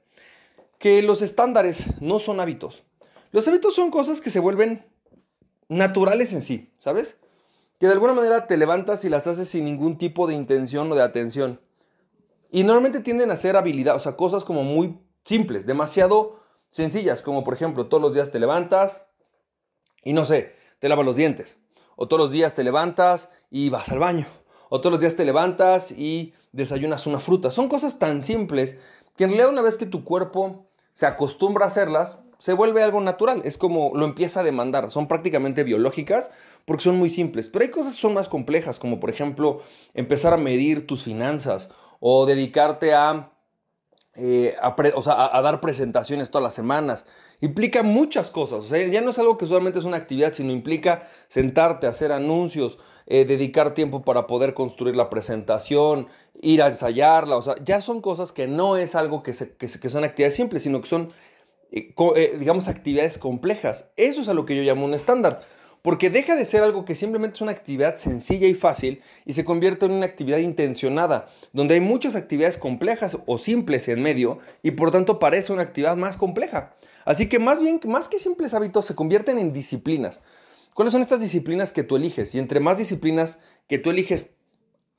que 0.78 1.02
los 1.02 1.22
estándares 1.22 2.00
no 2.00 2.18
son 2.18 2.40
hábitos. 2.40 2.84
Los 3.30 3.46
hábitos 3.46 3.74
son 3.74 3.90
cosas 3.90 4.20
que 4.20 4.30
se 4.30 4.40
vuelven 4.40 4.84
naturales 5.68 6.32
en 6.32 6.42
sí, 6.42 6.72
¿sabes? 6.78 7.20
Que 7.78 7.86
de 7.86 7.92
alguna 7.92 8.14
manera 8.14 8.46
te 8.46 8.56
levantas 8.56 9.04
y 9.04 9.08
las 9.08 9.26
haces 9.26 9.48
sin 9.48 9.64
ningún 9.64 9.98
tipo 9.98 10.26
de 10.26 10.34
intención 10.34 10.90
o 10.90 10.94
de 10.94 11.02
atención. 11.02 11.60
Y 12.50 12.64
normalmente 12.64 13.00
tienden 13.00 13.30
a 13.30 13.36
ser 13.36 13.56
habilidad, 13.56 13.96
o 13.96 14.00
sea, 14.00 14.16
cosas 14.16 14.44
como 14.44 14.64
muy 14.64 14.98
simples, 15.24 15.66
demasiado 15.66 16.40
sencillas, 16.70 17.22
como 17.22 17.44
por 17.44 17.54
ejemplo, 17.54 17.86
todos 17.86 18.02
los 18.02 18.14
días 18.14 18.30
te 18.30 18.38
levantas 18.38 19.06
y 20.02 20.12
no 20.12 20.24
sé, 20.24 20.54
te 20.78 20.88
lavas 20.88 21.04
los 21.04 21.16
dientes. 21.16 21.58
O 21.96 22.06
todos 22.06 22.22
los 22.22 22.32
días 22.32 22.54
te 22.54 22.64
levantas 22.64 23.30
y 23.50 23.70
vas 23.70 23.90
al 23.90 23.98
baño. 23.98 24.26
O 24.68 24.80
todos 24.80 24.92
los 24.92 25.00
días 25.00 25.16
te 25.16 25.24
levantas 25.24 25.90
y 25.90 26.32
desayunas 26.52 27.06
una 27.06 27.20
fruta. 27.20 27.50
Son 27.50 27.68
cosas 27.68 27.98
tan 27.98 28.22
simples 28.22 28.78
que 29.16 29.24
en 29.24 29.30
realidad 29.30 29.50
una 29.50 29.62
vez 29.62 29.76
que 29.76 29.86
tu 29.86 30.04
cuerpo 30.04 30.68
se 30.92 31.06
acostumbra 31.06 31.64
a 31.64 31.68
hacerlas, 31.68 32.20
se 32.38 32.52
vuelve 32.52 32.82
algo 32.82 33.00
natural, 33.00 33.42
es 33.44 33.58
como 33.58 33.90
lo 33.94 34.04
empieza 34.04 34.40
a 34.40 34.44
demandar, 34.44 34.90
son 34.90 35.08
prácticamente 35.08 35.64
biológicas 35.64 36.30
porque 36.64 36.84
son 36.84 36.96
muy 36.96 37.10
simples, 37.10 37.48
pero 37.48 37.64
hay 37.64 37.70
cosas 37.70 37.94
que 37.94 38.00
son 38.00 38.14
más 38.14 38.28
complejas, 38.28 38.78
como 38.78 39.00
por 39.00 39.10
ejemplo 39.10 39.60
empezar 39.94 40.32
a 40.32 40.36
medir 40.36 40.86
tus 40.86 41.02
finanzas 41.02 41.70
o 41.98 42.26
dedicarte 42.26 42.94
a, 42.94 43.32
eh, 44.14 44.54
a, 44.60 45.42
dar 45.42 45.60
presentaciones 45.60 46.30
todas 46.30 46.44
las 46.44 46.54
semanas. 46.54 47.06
Implica 47.40 47.82
muchas 47.82 48.30
cosas, 48.30 48.64
o 48.64 48.66
sea, 48.68 48.86
ya 48.86 49.00
no 49.00 49.10
es 49.10 49.18
algo 49.18 49.36
que 49.36 49.46
solamente 49.46 49.80
es 49.80 49.84
una 49.84 49.96
actividad, 49.96 50.32
sino 50.32 50.52
implica 50.52 51.08
sentarte, 51.26 51.88
hacer 51.88 52.12
anuncios, 52.12 52.78
eh, 53.06 53.24
dedicar 53.24 53.74
tiempo 53.74 54.02
para 54.02 54.28
poder 54.28 54.54
construir 54.54 54.94
la 54.94 55.10
presentación, 55.10 56.06
ir 56.40 56.62
a 56.62 56.68
ensayarla, 56.68 57.36
o 57.36 57.42
sea, 57.42 57.56
ya 57.64 57.80
son 57.80 58.00
cosas 58.00 58.30
que 58.30 58.46
no 58.46 58.76
es 58.76 58.94
algo 58.94 59.24
que, 59.24 59.34
se, 59.34 59.56
que 59.56 59.68
son 59.68 60.04
actividades 60.04 60.36
simples, 60.36 60.62
sino 60.62 60.80
que 60.80 60.88
son 60.88 61.08
eh, 61.70 61.94
eh, 62.16 62.36
digamos, 62.38 62.68
actividades 62.68 63.18
complejas. 63.18 63.90
Eso 63.96 64.20
es 64.20 64.28
a 64.28 64.34
lo 64.34 64.46
que 64.46 64.56
yo 64.56 64.62
llamo 64.62 64.84
un 64.84 64.94
estándar. 64.94 65.40
Porque 65.82 66.10
deja 66.10 66.34
de 66.34 66.44
ser 66.44 66.62
algo 66.62 66.84
que 66.84 66.94
simplemente 66.94 67.36
es 67.36 67.40
una 67.40 67.52
actividad 67.52 67.96
sencilla 67.96 68.48
y 68.48 68.54
fácil 68.54 69.00
y 69.24 69.34
se 69.34 69.44
convierte 69.44 69.86
en 69.86 69.92
una 69.92 70.06
actividad 70.06 70.38
intencionada, 70.38 71.28
donde 71.52 71.74
hay 71.74 71.80
muchas 71.80 72.16
actividades 72.16 72.58
complejas 72.58 73.16
o 73.26 73.38
simples 73.38 73.88
en 73.88 74.02
medio 74.02 74.38
y 74.62 74.72
por 74.72 74.90
tanto 74.90 75.18
parece 75.18 75.52
una 75.52 75.62
actividad 75.62 75.96
más 75.96 76.16
compleja. 76.16 76.74
Así 77.04 77.28
que 77.28 77.38
más 77.38 77.62
bien, 77.62 77.80
más 77.84 78.08
que 78.08 78.18
simples 78.18 78.54
hábitos, 78.54 78.86
se 78.86 78.94
convierten 78.94 79.38
en 79.38 79.52
disciplinas. 79.52 80.20
¿Cuáles 80.74 80.92
son 80.92 81.00
estas 81.00 81.20
disciplinas 81.20 81.72
que 81.72 81.84
tú 81.84 81.96
eliges? 81.96 82.34
Y 82.34 82.38
entre 82.38 82.60
más 82.60 82.76
disciplinas 82.76 83.40
que 83.68 83.78
tú 83.78 83.90
eliges, 83.90 84.26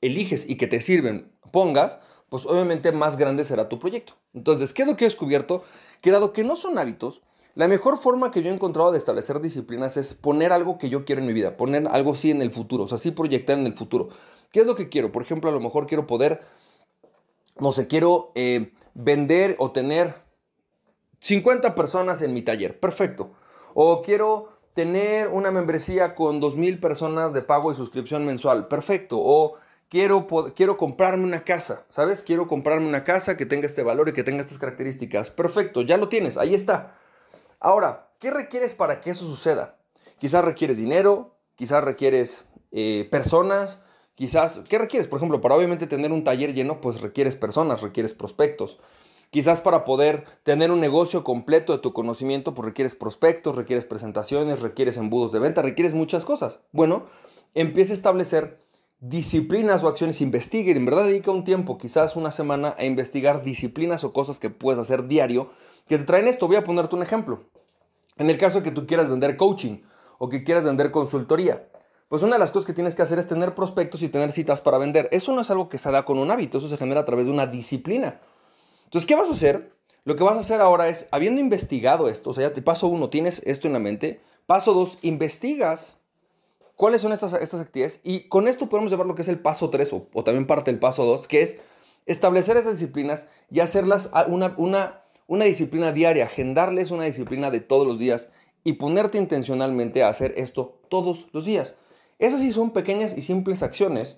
eliges 0.00 0.48
y 0.48 0.56
que 0.56 0.66
te 0.66 0.80
sirven, 0.80 1.30
pongas, 1.52 2.00
pues 2.30 2.46
obviamente 2.46 2.92
más 2.92 3.16
grande 3.16 3.44
será 3.44 3.68
tu 3.68 3.78
proyecto. 3.78 4.14
Entonces, 4.32 4.72
¿qué 4.72 4.82
es 4.82 4.88
lo 4.88 4.96
que 4.96 5.04
he 5.04 5.08
descubierto? 5.08 5.64
Que 6.00 6.10
dado 6.10 6.32
que 6.32 6.44
no 6.44 6.56
son 6.56 6.78
hábitos, 6.78 7.22
la 7.54 7.68
mejor 7.68 7.98
forma 7.98 8.30
que 8.30 8.42
yo 8.42 8.50
he 8.50 8.54
encontrado 8.54 8.92
de 8.92 8.98
establecer 8.98 9.40
disciplinas 9.40 9.96
es 9.96 10.14
poner 10.14 10.52
algo 10.52 10.78
que 10.78 10.88
yo 10.88 11.04
quiero 11.04 11.20
en 11.20 11.26
mi 11.26 11.32
vida, 11.32 11.56
poner 11.56 11.88
algo 11.88 12.12
así 12.12 12.30
en 12.30 12.42
el 12.42 12.52
futuro, 12.52 12.84
o 12.84 12.88
sea, 12.88 12.96
así 12.96 13.10
proyectar 13.10 13.58
en 13.58 13.66
el 13.66 13.74
futuro. 13.74 14.08
¿Qué 14.52 14.60
es 14.60 14.66
lo 14.66 14.74
que 14.76 14.88
quiero? 14.88 15.12
Por 15.12 15.22
ejemplo, 15.22 15.50
a 15.50 15.52
lo 15.52 15.60
mejor 15.60 15.86
quiero 15.86 16.06
poder, 16.06 16.40
no 17.58 17.72
sé, 17.72 17.86
quiero 17.86 18.32
eh, 18.34 18.72
vender 18.94 19.56
o 19.58 19.72
tener 19.72 20.14
50 21.20 21.74
personas 21.74 22.22
en 22.22 22.32
mi 22.32 22.42
taller, 22.42 22.78
perfecto. 22.78 23.32
O 23.74 24.02
quiero 24.02 24.48
tener 24.74 25.28
una 25.28 25.50
membresía 25.50 26.14
con 26.14 26.40
2.000 26.40 26.80
personas 26.80 27.32
de 27.32 27.42
pago 27.42 27.72
y 27.72 27.74
suscripción 27.74 28.24
mensual, 28.24 28.68
perfecto. 28.68 29.18
O 29.18 29.56
quiero, 29.90 30.26
quiero 30.54 30.78
comprarme 30.78 31.24
una 31.24 31.44
casa, 31.44 31.84
¿sabes? 31.90 32.22
Quiero 32.22 32.48
comprarme 32.48 32.88
una 32.88 33.04
casa 33.04 33.36
que 33.36 33.44
tenga 33.44 33.66
este 33.66 33.82
valor 33.82 34.08
y 34.08 34.14
que 34.14 34.24
tenga 34.24 34.40
estas 34.40 34.58
características. 34.58 35.30
Perfecto, 35.30 35.82
ya 35.82 35.98
lo 35.98 36.08
tienes, 36.08 36.38
ahí 36.38 36.54
está. 36.54 36.96
Ahora, 37.58 38.08
¿qué 38.18 38.30
requieres 38.30 38.72
para 38.72 39.02
que 39.02 39.10
eso 39.10 39.26
suceda? 39.26 39.76
Quizás 40.18 40.44
requieres 40.44 40.78
dinero, 40.78 41.34
quizás 41.56 41.84
requieres 41.84 42.48
eh, 42.70 43.06
personas, 43.10 43.80
quizás, 44.14 44.62
¿qué 44.68 44.78
requieres? 44.78 45.08
Por 45.08 45.18
ejemplo, 45.18 45.40
para 45.42 45.56
obviamente 45.56 45.86
tener 45.86 46.12
un 46.12 46.24
taller 46.24 46.54
lleno, 46.54 46.80
pues 46.80 47.00
requieres 47.00 47.36
personas, 47.36 47.82
requieres 47.82 48.14
prospectos. 48.14 48.78
Quizás 49.30 49.60
para 49.60 49.84
poder 49.84 50.24
tener 50.42 50.72
un 50.72 50.80
negocio 50.80 51.22
completo 51.22 51.72
de 51.72 51.78
tu 51.78 51.92
conocimiento, 51.92 52.52
pues 52.54 52.66
requieres 52.66 52.94
prospectos, 52.94 53.56
requieres 53.56 53.84
presentaciones, 53.84 54.60
requieres 54.60 54.96
embudos 54.96 55.30
de 55.32 55.38
venta, 55.38 55.62
requieres 55.62 55.94
muchas 55.94 56.24
cosas. 56.24 56.60
Bueno, 56.72 57.06
empieza 57.54 57.92
a 57.92 57.94
establecer 57.94 58.58
disciplinas 59.00 59.82
o 59.82 59.88
acciones, 59.88 60.20
investigue, 60.20 60.72
en 60.72 60.84
verdad 60.84 61.04
dedica 61.04 61.30
un 61.30 61.44
tiempo, 61.44 61.78
quizás 61.78 62.16
una 62.16 62.30
semana, 62.30 62.74
a 62.78 62.84
investigar 62.84 63.42
disciplinas 63.42 64.04
o 64.04 64.12
cosas 64.12 64.38
que 64.38 64.50
puedes 64.50 64.80
hacer 64.80 65.08
diario 65.08 65.50
que 65.88 65.98
te 65.98 66.04
traen 66.04 66.28
esto. 66.28 66.46
Voy 66.46 66.56
a 66.56 66.64
ponerte 66.64 66.94
un 66.94 67.02
ejemplo. 67.02 67.44
En 68.16 68.28
el 68.28 68.38
caso 68.38 68.58
de 68.58 68.64
que 68.64 68.70
tú 68.70 68.86
quieras 68.86 69.08
vender 69.08 69.36
coaching 69.36 69.78
o 70.18 70.28
que 70.28 70.44
quieras 70.44 70.64
vender 70.64 70.90
consultoría, 70.90 71.68
pues 72.08 72.22
una 72.22 72.34
de 72.34 72.38
las 72.40 72.50
cosas 72.50 72.66
que 72.66 72.72
tienes 72.72 72.94
que 72.94 73.02
hacer 73.02 73.18
es 73.18 73.26
tener 73.26 73.54
prospectos 73.54 74.02
y 74.02 74.08
tener 74.08 74.32
citas 74.32 74.60
para 74.60 74.78
vender. 74.78 75.08
Eso 75.12 75.32
no 75.32 75.40
es 75.40 75.50
algo 75.50 75.68
que 75.68 75.78
se 75.78 75.90
da 75.90 76.04
con 76.04 76.18
un 76.18 76.30
hábito, 76.30 76.58
eso 76.58 76.68
se 76.68 76.76
genera 76.76 77.00
a 77.00 77.04
través 77.06 77.26
de 77.26 77.32
una 77.32 77.46
disciplina. 77.46 78.20
Entonces, 78.84 79.06
¿qué 79.06 79.14
vas 79.14 79.30
a 79.30 79.32
hacer? 79.32 79.72
Lo 80.04 80.16
que 80.16 80.24
vas 80.24 80.36
a 80.36 80.40
hacer 80.40 80.60
ahora 80.60 80.88
es, 80.88 81.08
habiendo 81.12 81.40
investigado 81.40 82.08
esto, 82.08 82.30
o 82.30 82.34
sea, 82.34 82.48
ya 82.48 82.54
te 82.54 82.62
paso 82.62 82.88
uno, 82.88 83.10
tienes 83.10 83.42
esto 83.46 83.66
en 83.66 83.74
la 83.74 83.78
mente, 83.78 84.20
Paso 84.50 84.74
2, 84.74 84.98
investigas 85.02 85.99
cuáles 86.80 87.02
son 87.02 87.12
estas, 87.12 87.34
estas 87.34 87.60
actividades 87.60 88.00
y 88.04 88.20
con 88.28 88.48
esto 88.48 88.70
podemos 88.70 88.90
llevar 88.90 89.06
lo 89.06 89.14
que 89.14 89.20
es 89.20 89.28
el 89.28 89.38
paso 89.38 89.68
3 89.68 89.92
o, 89.92 90.06
o 90.14 90.24
también 90.24 90.46
parte 90.46 90.70
del 90.70 90.80
paso 90.80 91.04
2, 91.04 91.28
que 91.28 91.42
es 91.42 91.58
establecer 92.06 92.56
esas 92.56 92.78
disciplinas 92.78 93.28
y 93.50 93.60
hacerlas 93.60 94.10
una, 94.28 94.54
una, 94.56 95.02
una 95.26 95.44
disciplina 95.44 95.92
diaria, 95.92 96.24
agendarles 96.24 96.90
una 96.90 97.04
disciplina 97.04 97.50
de 97.50 97.60
todos 97.60 97.86
los 97.86 97.98
días 97.98 98.30
y 98.64 98.72
ponerte 98.72 99.18
intencionalmente 99.18 100.02
a 100.02 100.08
hacer 100.08 100.32
esto 100.38 100.80
todos 100.88 101.28
los 101.32 101.44
días. 101.44 101.76
Esas 102.18 102.40
sí 102.40 102.50
son 102.50 102.70
pequeñas 102.70 103.14
y 103.14 103.20
simples 103.20 103.62
acciones 103.62 104.16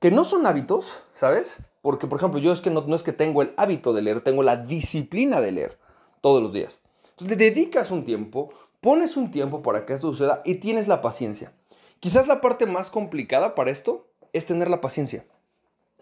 que 0.00 0.10
no 0.10 0.24
son 0.24 0.46
hábitos, 0.46 1.02
¿sabes? 1.12 1.58
Porque, 1.82 2.06
por 2.06 2.18
ejemplo, 2.18 2.40
yo 2.40 2.50
es 2.52 2.62
que 2.62 2.70
no, 2.70 2.80
no 2.86 2.96
es 2.96 3.02
que 3.02 3.12
tengo 3.12 3.42
el 3.42 3.52
hábito 3.58 3.92
de 3.92 4.00
leer, 4.00 4.22
tengo 4.22 4.42
la 4.42 4.56
disciplina 4.56 5.42
de 5.42 5.52
leer 5.52 5.78
todos 6.22 6.42
los 6.42 6.54
días. 6.54 6.80
Entonces, 7.10 7.36
le 7.36 7.44
dedicas 7.44 7.90
un 7.90 8.06
tiempo, 8.06 8.54
pones 8.80 9.18
un 9.18 9.30
tiempo 9.30 9.60
para 9.62 9.84
que 9.84 9.92
esto 9.92 10.08
suceda 10.08 10.40
y 10.46 10.54
tienes 10.54 10.88
la 10.88 11.02
paciencia. 11.02 11.52
Quizás 12.00 12.26
la 12.26 12.40
parte 12.40 12.66
más 12.66 12.90
complicada 12.90 13.54
para 13.54 13.70
esto 13.70 14.06
es 14.32 14.46
tener 14.46 14.68
la 14.68 14.80
paciencia. 14.80 15.26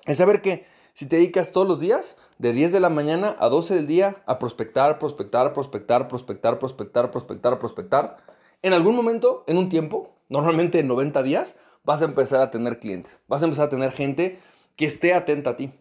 Es 0.06 0.18
saber 0.18 0.42
que 0.42 0.66
si 0.94 1.06
te 1.06 1.16
dedicas 1.16 1.52
todos 1.52 1.66
los 1.66 1.80
días, 1.80 2.18
de 2.38 2.52
10 2.52 2.72
de 2.72 2.80
la 2.80 2.90
mañana 2.90 3.36
a 3.38 3.48
12 3.48 3.74
del 3.74 3.86
día, 3.86 4.22
a 4.26 4.38
prospectar, 4.38 4.98
prospectar, 4.98 5.52
prospectar, 5.52 6.08
prospectar, 6.08 6.58
prospectar, 6.58 7.10
prospectar, 7.10 7.58
prospectar, 7.58 8.16
en 8.62 8.72
algún 8.72 8.94
momento, 8.94 9.44
en 9.46 9.56
un 9.56 9.68
tiempo, 9.68 10.14
normalmente 10.28 10.78
en 10.78 10.88
90 10.88 11.22
días, 11.22 11.56
vas 11.84 12.02
a 12.02 12.04
empezar 12.04 12.40
a 12.40 12.50
tener 12.50 12.78
clientes. 12.78 13.20
Vas 13.26 13.42
a 13.42 13.46
empezar 13.46 13.66
a 13.66 13.70
tener 13.70 13.90
gente 13.90 14.38
que 14.76 14.84
esté 14.84 15.14
atenta 15.14 15.50
a 15.50 15.56
ti. 15.56 15.72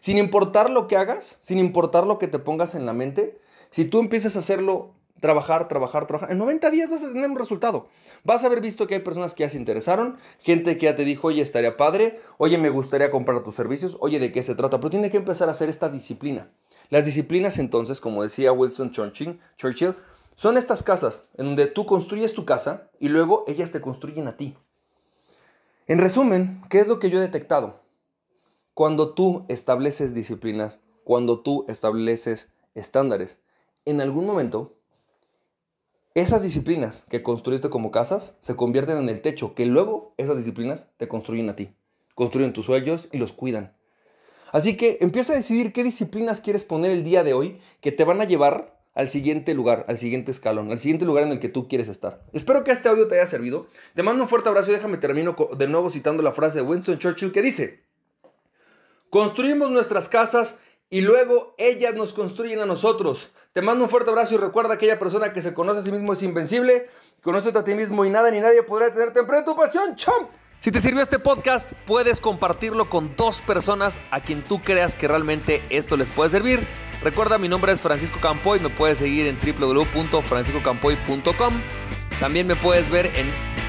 Sin 0.00 0.16
importar 0.16 0.70
lo 0.70 0.88
que 0.88 0.96
hagas, 0.96 1.38
sin 1.40 1.58
importar 1.58 2.06
lo 2.06 2.18
que 2.18 2.28
te 2.28 2.38
pongas 2.38 2.74
en 2.74 2.86
la 2.86 2.92
mente, 2.92 3.38
si 3.70 3.84
tú 3.84 4.00
empiezas 4.00 4.36
a 4.36 4.40
hacerlo 4.40 4.94
trabajar, 5.22 5.68
trabajar, 5.68 6.06
trabajar. 6.06 6.32
En 6.32 6.38
90 6.38 6.70
días 6.70 6.90
vas 6.90 7.04
a 7.04 7.06
tener 7.06 7.30
un 7.30 7.36
resultado. 7.36 7.86
Vas 8.24 8.42
a 8.42 8.48
haber 8.48 8.60
visto 8.60 8.88
que 8.88 8.96
hay 8.96 9.00
personas 9.00 9.34
que 9.34 9.44
ya 9.44 9.50
se 9.50 9.56
interesaron, 9.56 10.18
gente 10.40 10.76
que 10.76 10.86
ya 10.86 10.96
te 10.96 11.04
dijo, 11.04 11.28
oye, 11.28 11.40
estaría 11.40 11.76
padre, 11.76 12.18
oye, 12.38 12.58
me 12.58 12.70
gustaría 12.70 13.10
comprar 13.12 13.42
tus 13.44 13.54
servicios, 13.54 13.96
oye, 14.00 14.18
¿de 14.18 14.32
qué 14.32 14.42
se 14.42 14.56
trata? 14.56 14.80
Pero 14.80 14.90
tiene 14.90 15.10
que 15.10 15.18
empezar 15.18 15.48
a 15.48 15.52
hacer 15.52 15.68
esta 15.68 15.88
disciplina. 15.88 16.50
Las 16.90 17.06
disciplinas 17.06 17.60
entonces, 17.60 18.00
como 18.00 18.24
decía 18.24 18.52
Wilson 18.52 18.90
Churchill, 18.90 19.94
son 20.34 20.58
estas 20.58 20.82
casas 20.82 21.28
en 21.38 21.46
donde 21.46 21.66
tú 21.66 21.86
construyes 21.86 22.34
tu 22.34 22.44
casa 22.44 22.90
y 22.98 23.08
luego 23.08 23.44
ellas 23.46 23.70
te 23.70 23.80
construyen 23.80 24.26
a 24.26 24.36
ti. 24.36 24.56
En 25.86 25.98
resumen, 25.98 26.60
¿qué 26.68 26.80
es 26.80 26.88
lo 26.88 26.98
que 26.98 27.10
yo 27.10 27.18
he 27.18 27.22
detectado? 27.22 27.80
Cuando 28.74 29.14
tú 29.14 29.44
estableces 29.48 30.14
disciplinas, 30.14 30.80
cuando 31.04 31.40
tú 31.40 31.64
estableces 31.68 32.52
estándares, 32.74 33.38
en 33.84 34.00
algún 34.00 34.26
momento 34.26 34.81
esas 36.14 36.42
disciplinas 36.42 37.06
que 37.08 37.22
construiste 37.22 37.70
como 37.70 37.90
casas 37.90 38.34
se 38.40 38.54
convierten 38.56 38.98
en 38.98 39.08
el 39.08 39.20
techo, 39.20 39.54
que 39.54 39.66
luego 39.66 40.14
esas 40.18 40.36
disciplinas 40.36 40.92
te 40.98 41.08
construyen 41.08 41.48
a 41.48 41.56
ti, 41.56 41.74
construyen 42.14 42.52
tus 42.52 42.66
sueños 42.66 43.08
y 43.12 43.18
los 43.18 43.32
cuidan. 43.32 43.74
Así 44.52 44.76
que 44.76 44.98
empieza 45.00 45.32
a 45.32 45.36
decidir 45.36 45.72
qué 45.72 45.82
disciplinas 45.82 46.42
quieres 46.42 46.64
poner 46.64 46.90
el 46.90 47.04
día 47.04 47.24
de 47.24 47.32
hoy 47.32 47.58
que 47.80 47.92
te 47.92 48.04
van 48.04 48.20
a 48.20 48.24
llevar 48.24 48.82
al 48.94 49.08
siguiente 49.08 49.54
lugar, 49.54 49.86
al 49.88 49.96
siguiente 49.96 50.30
escalón, 50.30 50.70
al 50.70 50.78
siguiente 50.78 51.06
lugar 51.06 51.24
en 51.24 51.32
el 51.32 51.40
que 51.40 51.48
tú 51.48 51.66
quieres 51.66 51.88
estar. 51.88 52.22
Espero 52.34 52.62
que 52.62 52.72
este 52.72 52.90
audio 52.90 53.08
te 53.08 53.14
haya 53.14 53.26
servido. 53.26 53.66
Te 53.94 54.02
mando 54.02 54.22
un 54.22 54.28
fuerte 54.28 54.50
abrazo 54.50 54.70
y 54.70 54.74
déjame 54.74 54.98
termino 54.98 55.34
de 55.56 55.68
nuevo 55.68 55.88
citando 55.88 56.22
la 56.22 56.32
frase 56.32 56.58
de 56.58 56.64
Winston 56.64 56.98
Churchill 56.98 57.32
que 57.32 57.40
dice, 57.40 57.84
construimos 59.08 59.70
nuestras 59.70 60.10
casas 60.10 60.58
y 60.92 61.00
luego 61.00 61.56
ellas 61.56 61.94
nos 61.94 62.12
construyen 62.12 62.60
a 62.60 62.66
nosotros. 62.66 63.30
Te 63.54 63.62
mando 63.62 63.84
un 63.84 63.90
fuerte 63.90 64.10
abrazo 64.10 64.34
y 64.34 64.36
recuerda 64.36 64.76
que 64.76 64.84
aquella 64.84 64.98
persona 64.98 65.32
que 65.32 65.40
se 65.40 65.54
conoce 65.54 65.80
a 65.80 65.82
sí 65.82 65.90
mismo 65.90 66.12
es 66.12 66.22
invencible, 66.22 66.90
conoce 67.22 67.48
a 67.48 67.64
ti 67.64 67.74
mismo 67.74 68.04
y 68.04 68.10
nada 68.10 68.30
ni 68.30 68.40
nadie 68.40 68.62
podrá 68.62 68.92
tenerte 68.92 69.20
en 69.20 69.44
tu 69.46 69.56
pasión, 69.56 69.96
champ. 69.96 70.28
Si 70.60 70.70
te 70.70 70.82
sirvió 70.82 71.00
este 71.00 71.18
podcast, 71.18 71.72
puedes 71.86 72.20
compartirlo 72.20 72.90
con 72.90 73.16
dos 73.16 73.40
personas 73.40 74.02
a 74.10 74.20
quien 74.20 74.44
tú 74.44 74.62
creas 74.62 74.94
que 74.94 75.08
realmente 75.08 75.62
esto 75.70 75.96
les 75.96 76.10
puede 76.10 76.28
servir. 76.28 76.68
Recuerda, 77.02 77.38
mi 77.38 77.48
nombre 77.48 77.72
es 77.72 77.80
Francisco 77.80 78.18
Campoy, 78.20 78.60
me 78.60 78.68
puedes 78.68 78.98
seguir 78.98 79.26
en 79.26 79.38
www.franciscocampoy.com. 79.40 81.54
También 82.20 82.46
me 82.46 82.54
puedes 82.54 82.90
ver 82.90 83.06
en 83.06 83.51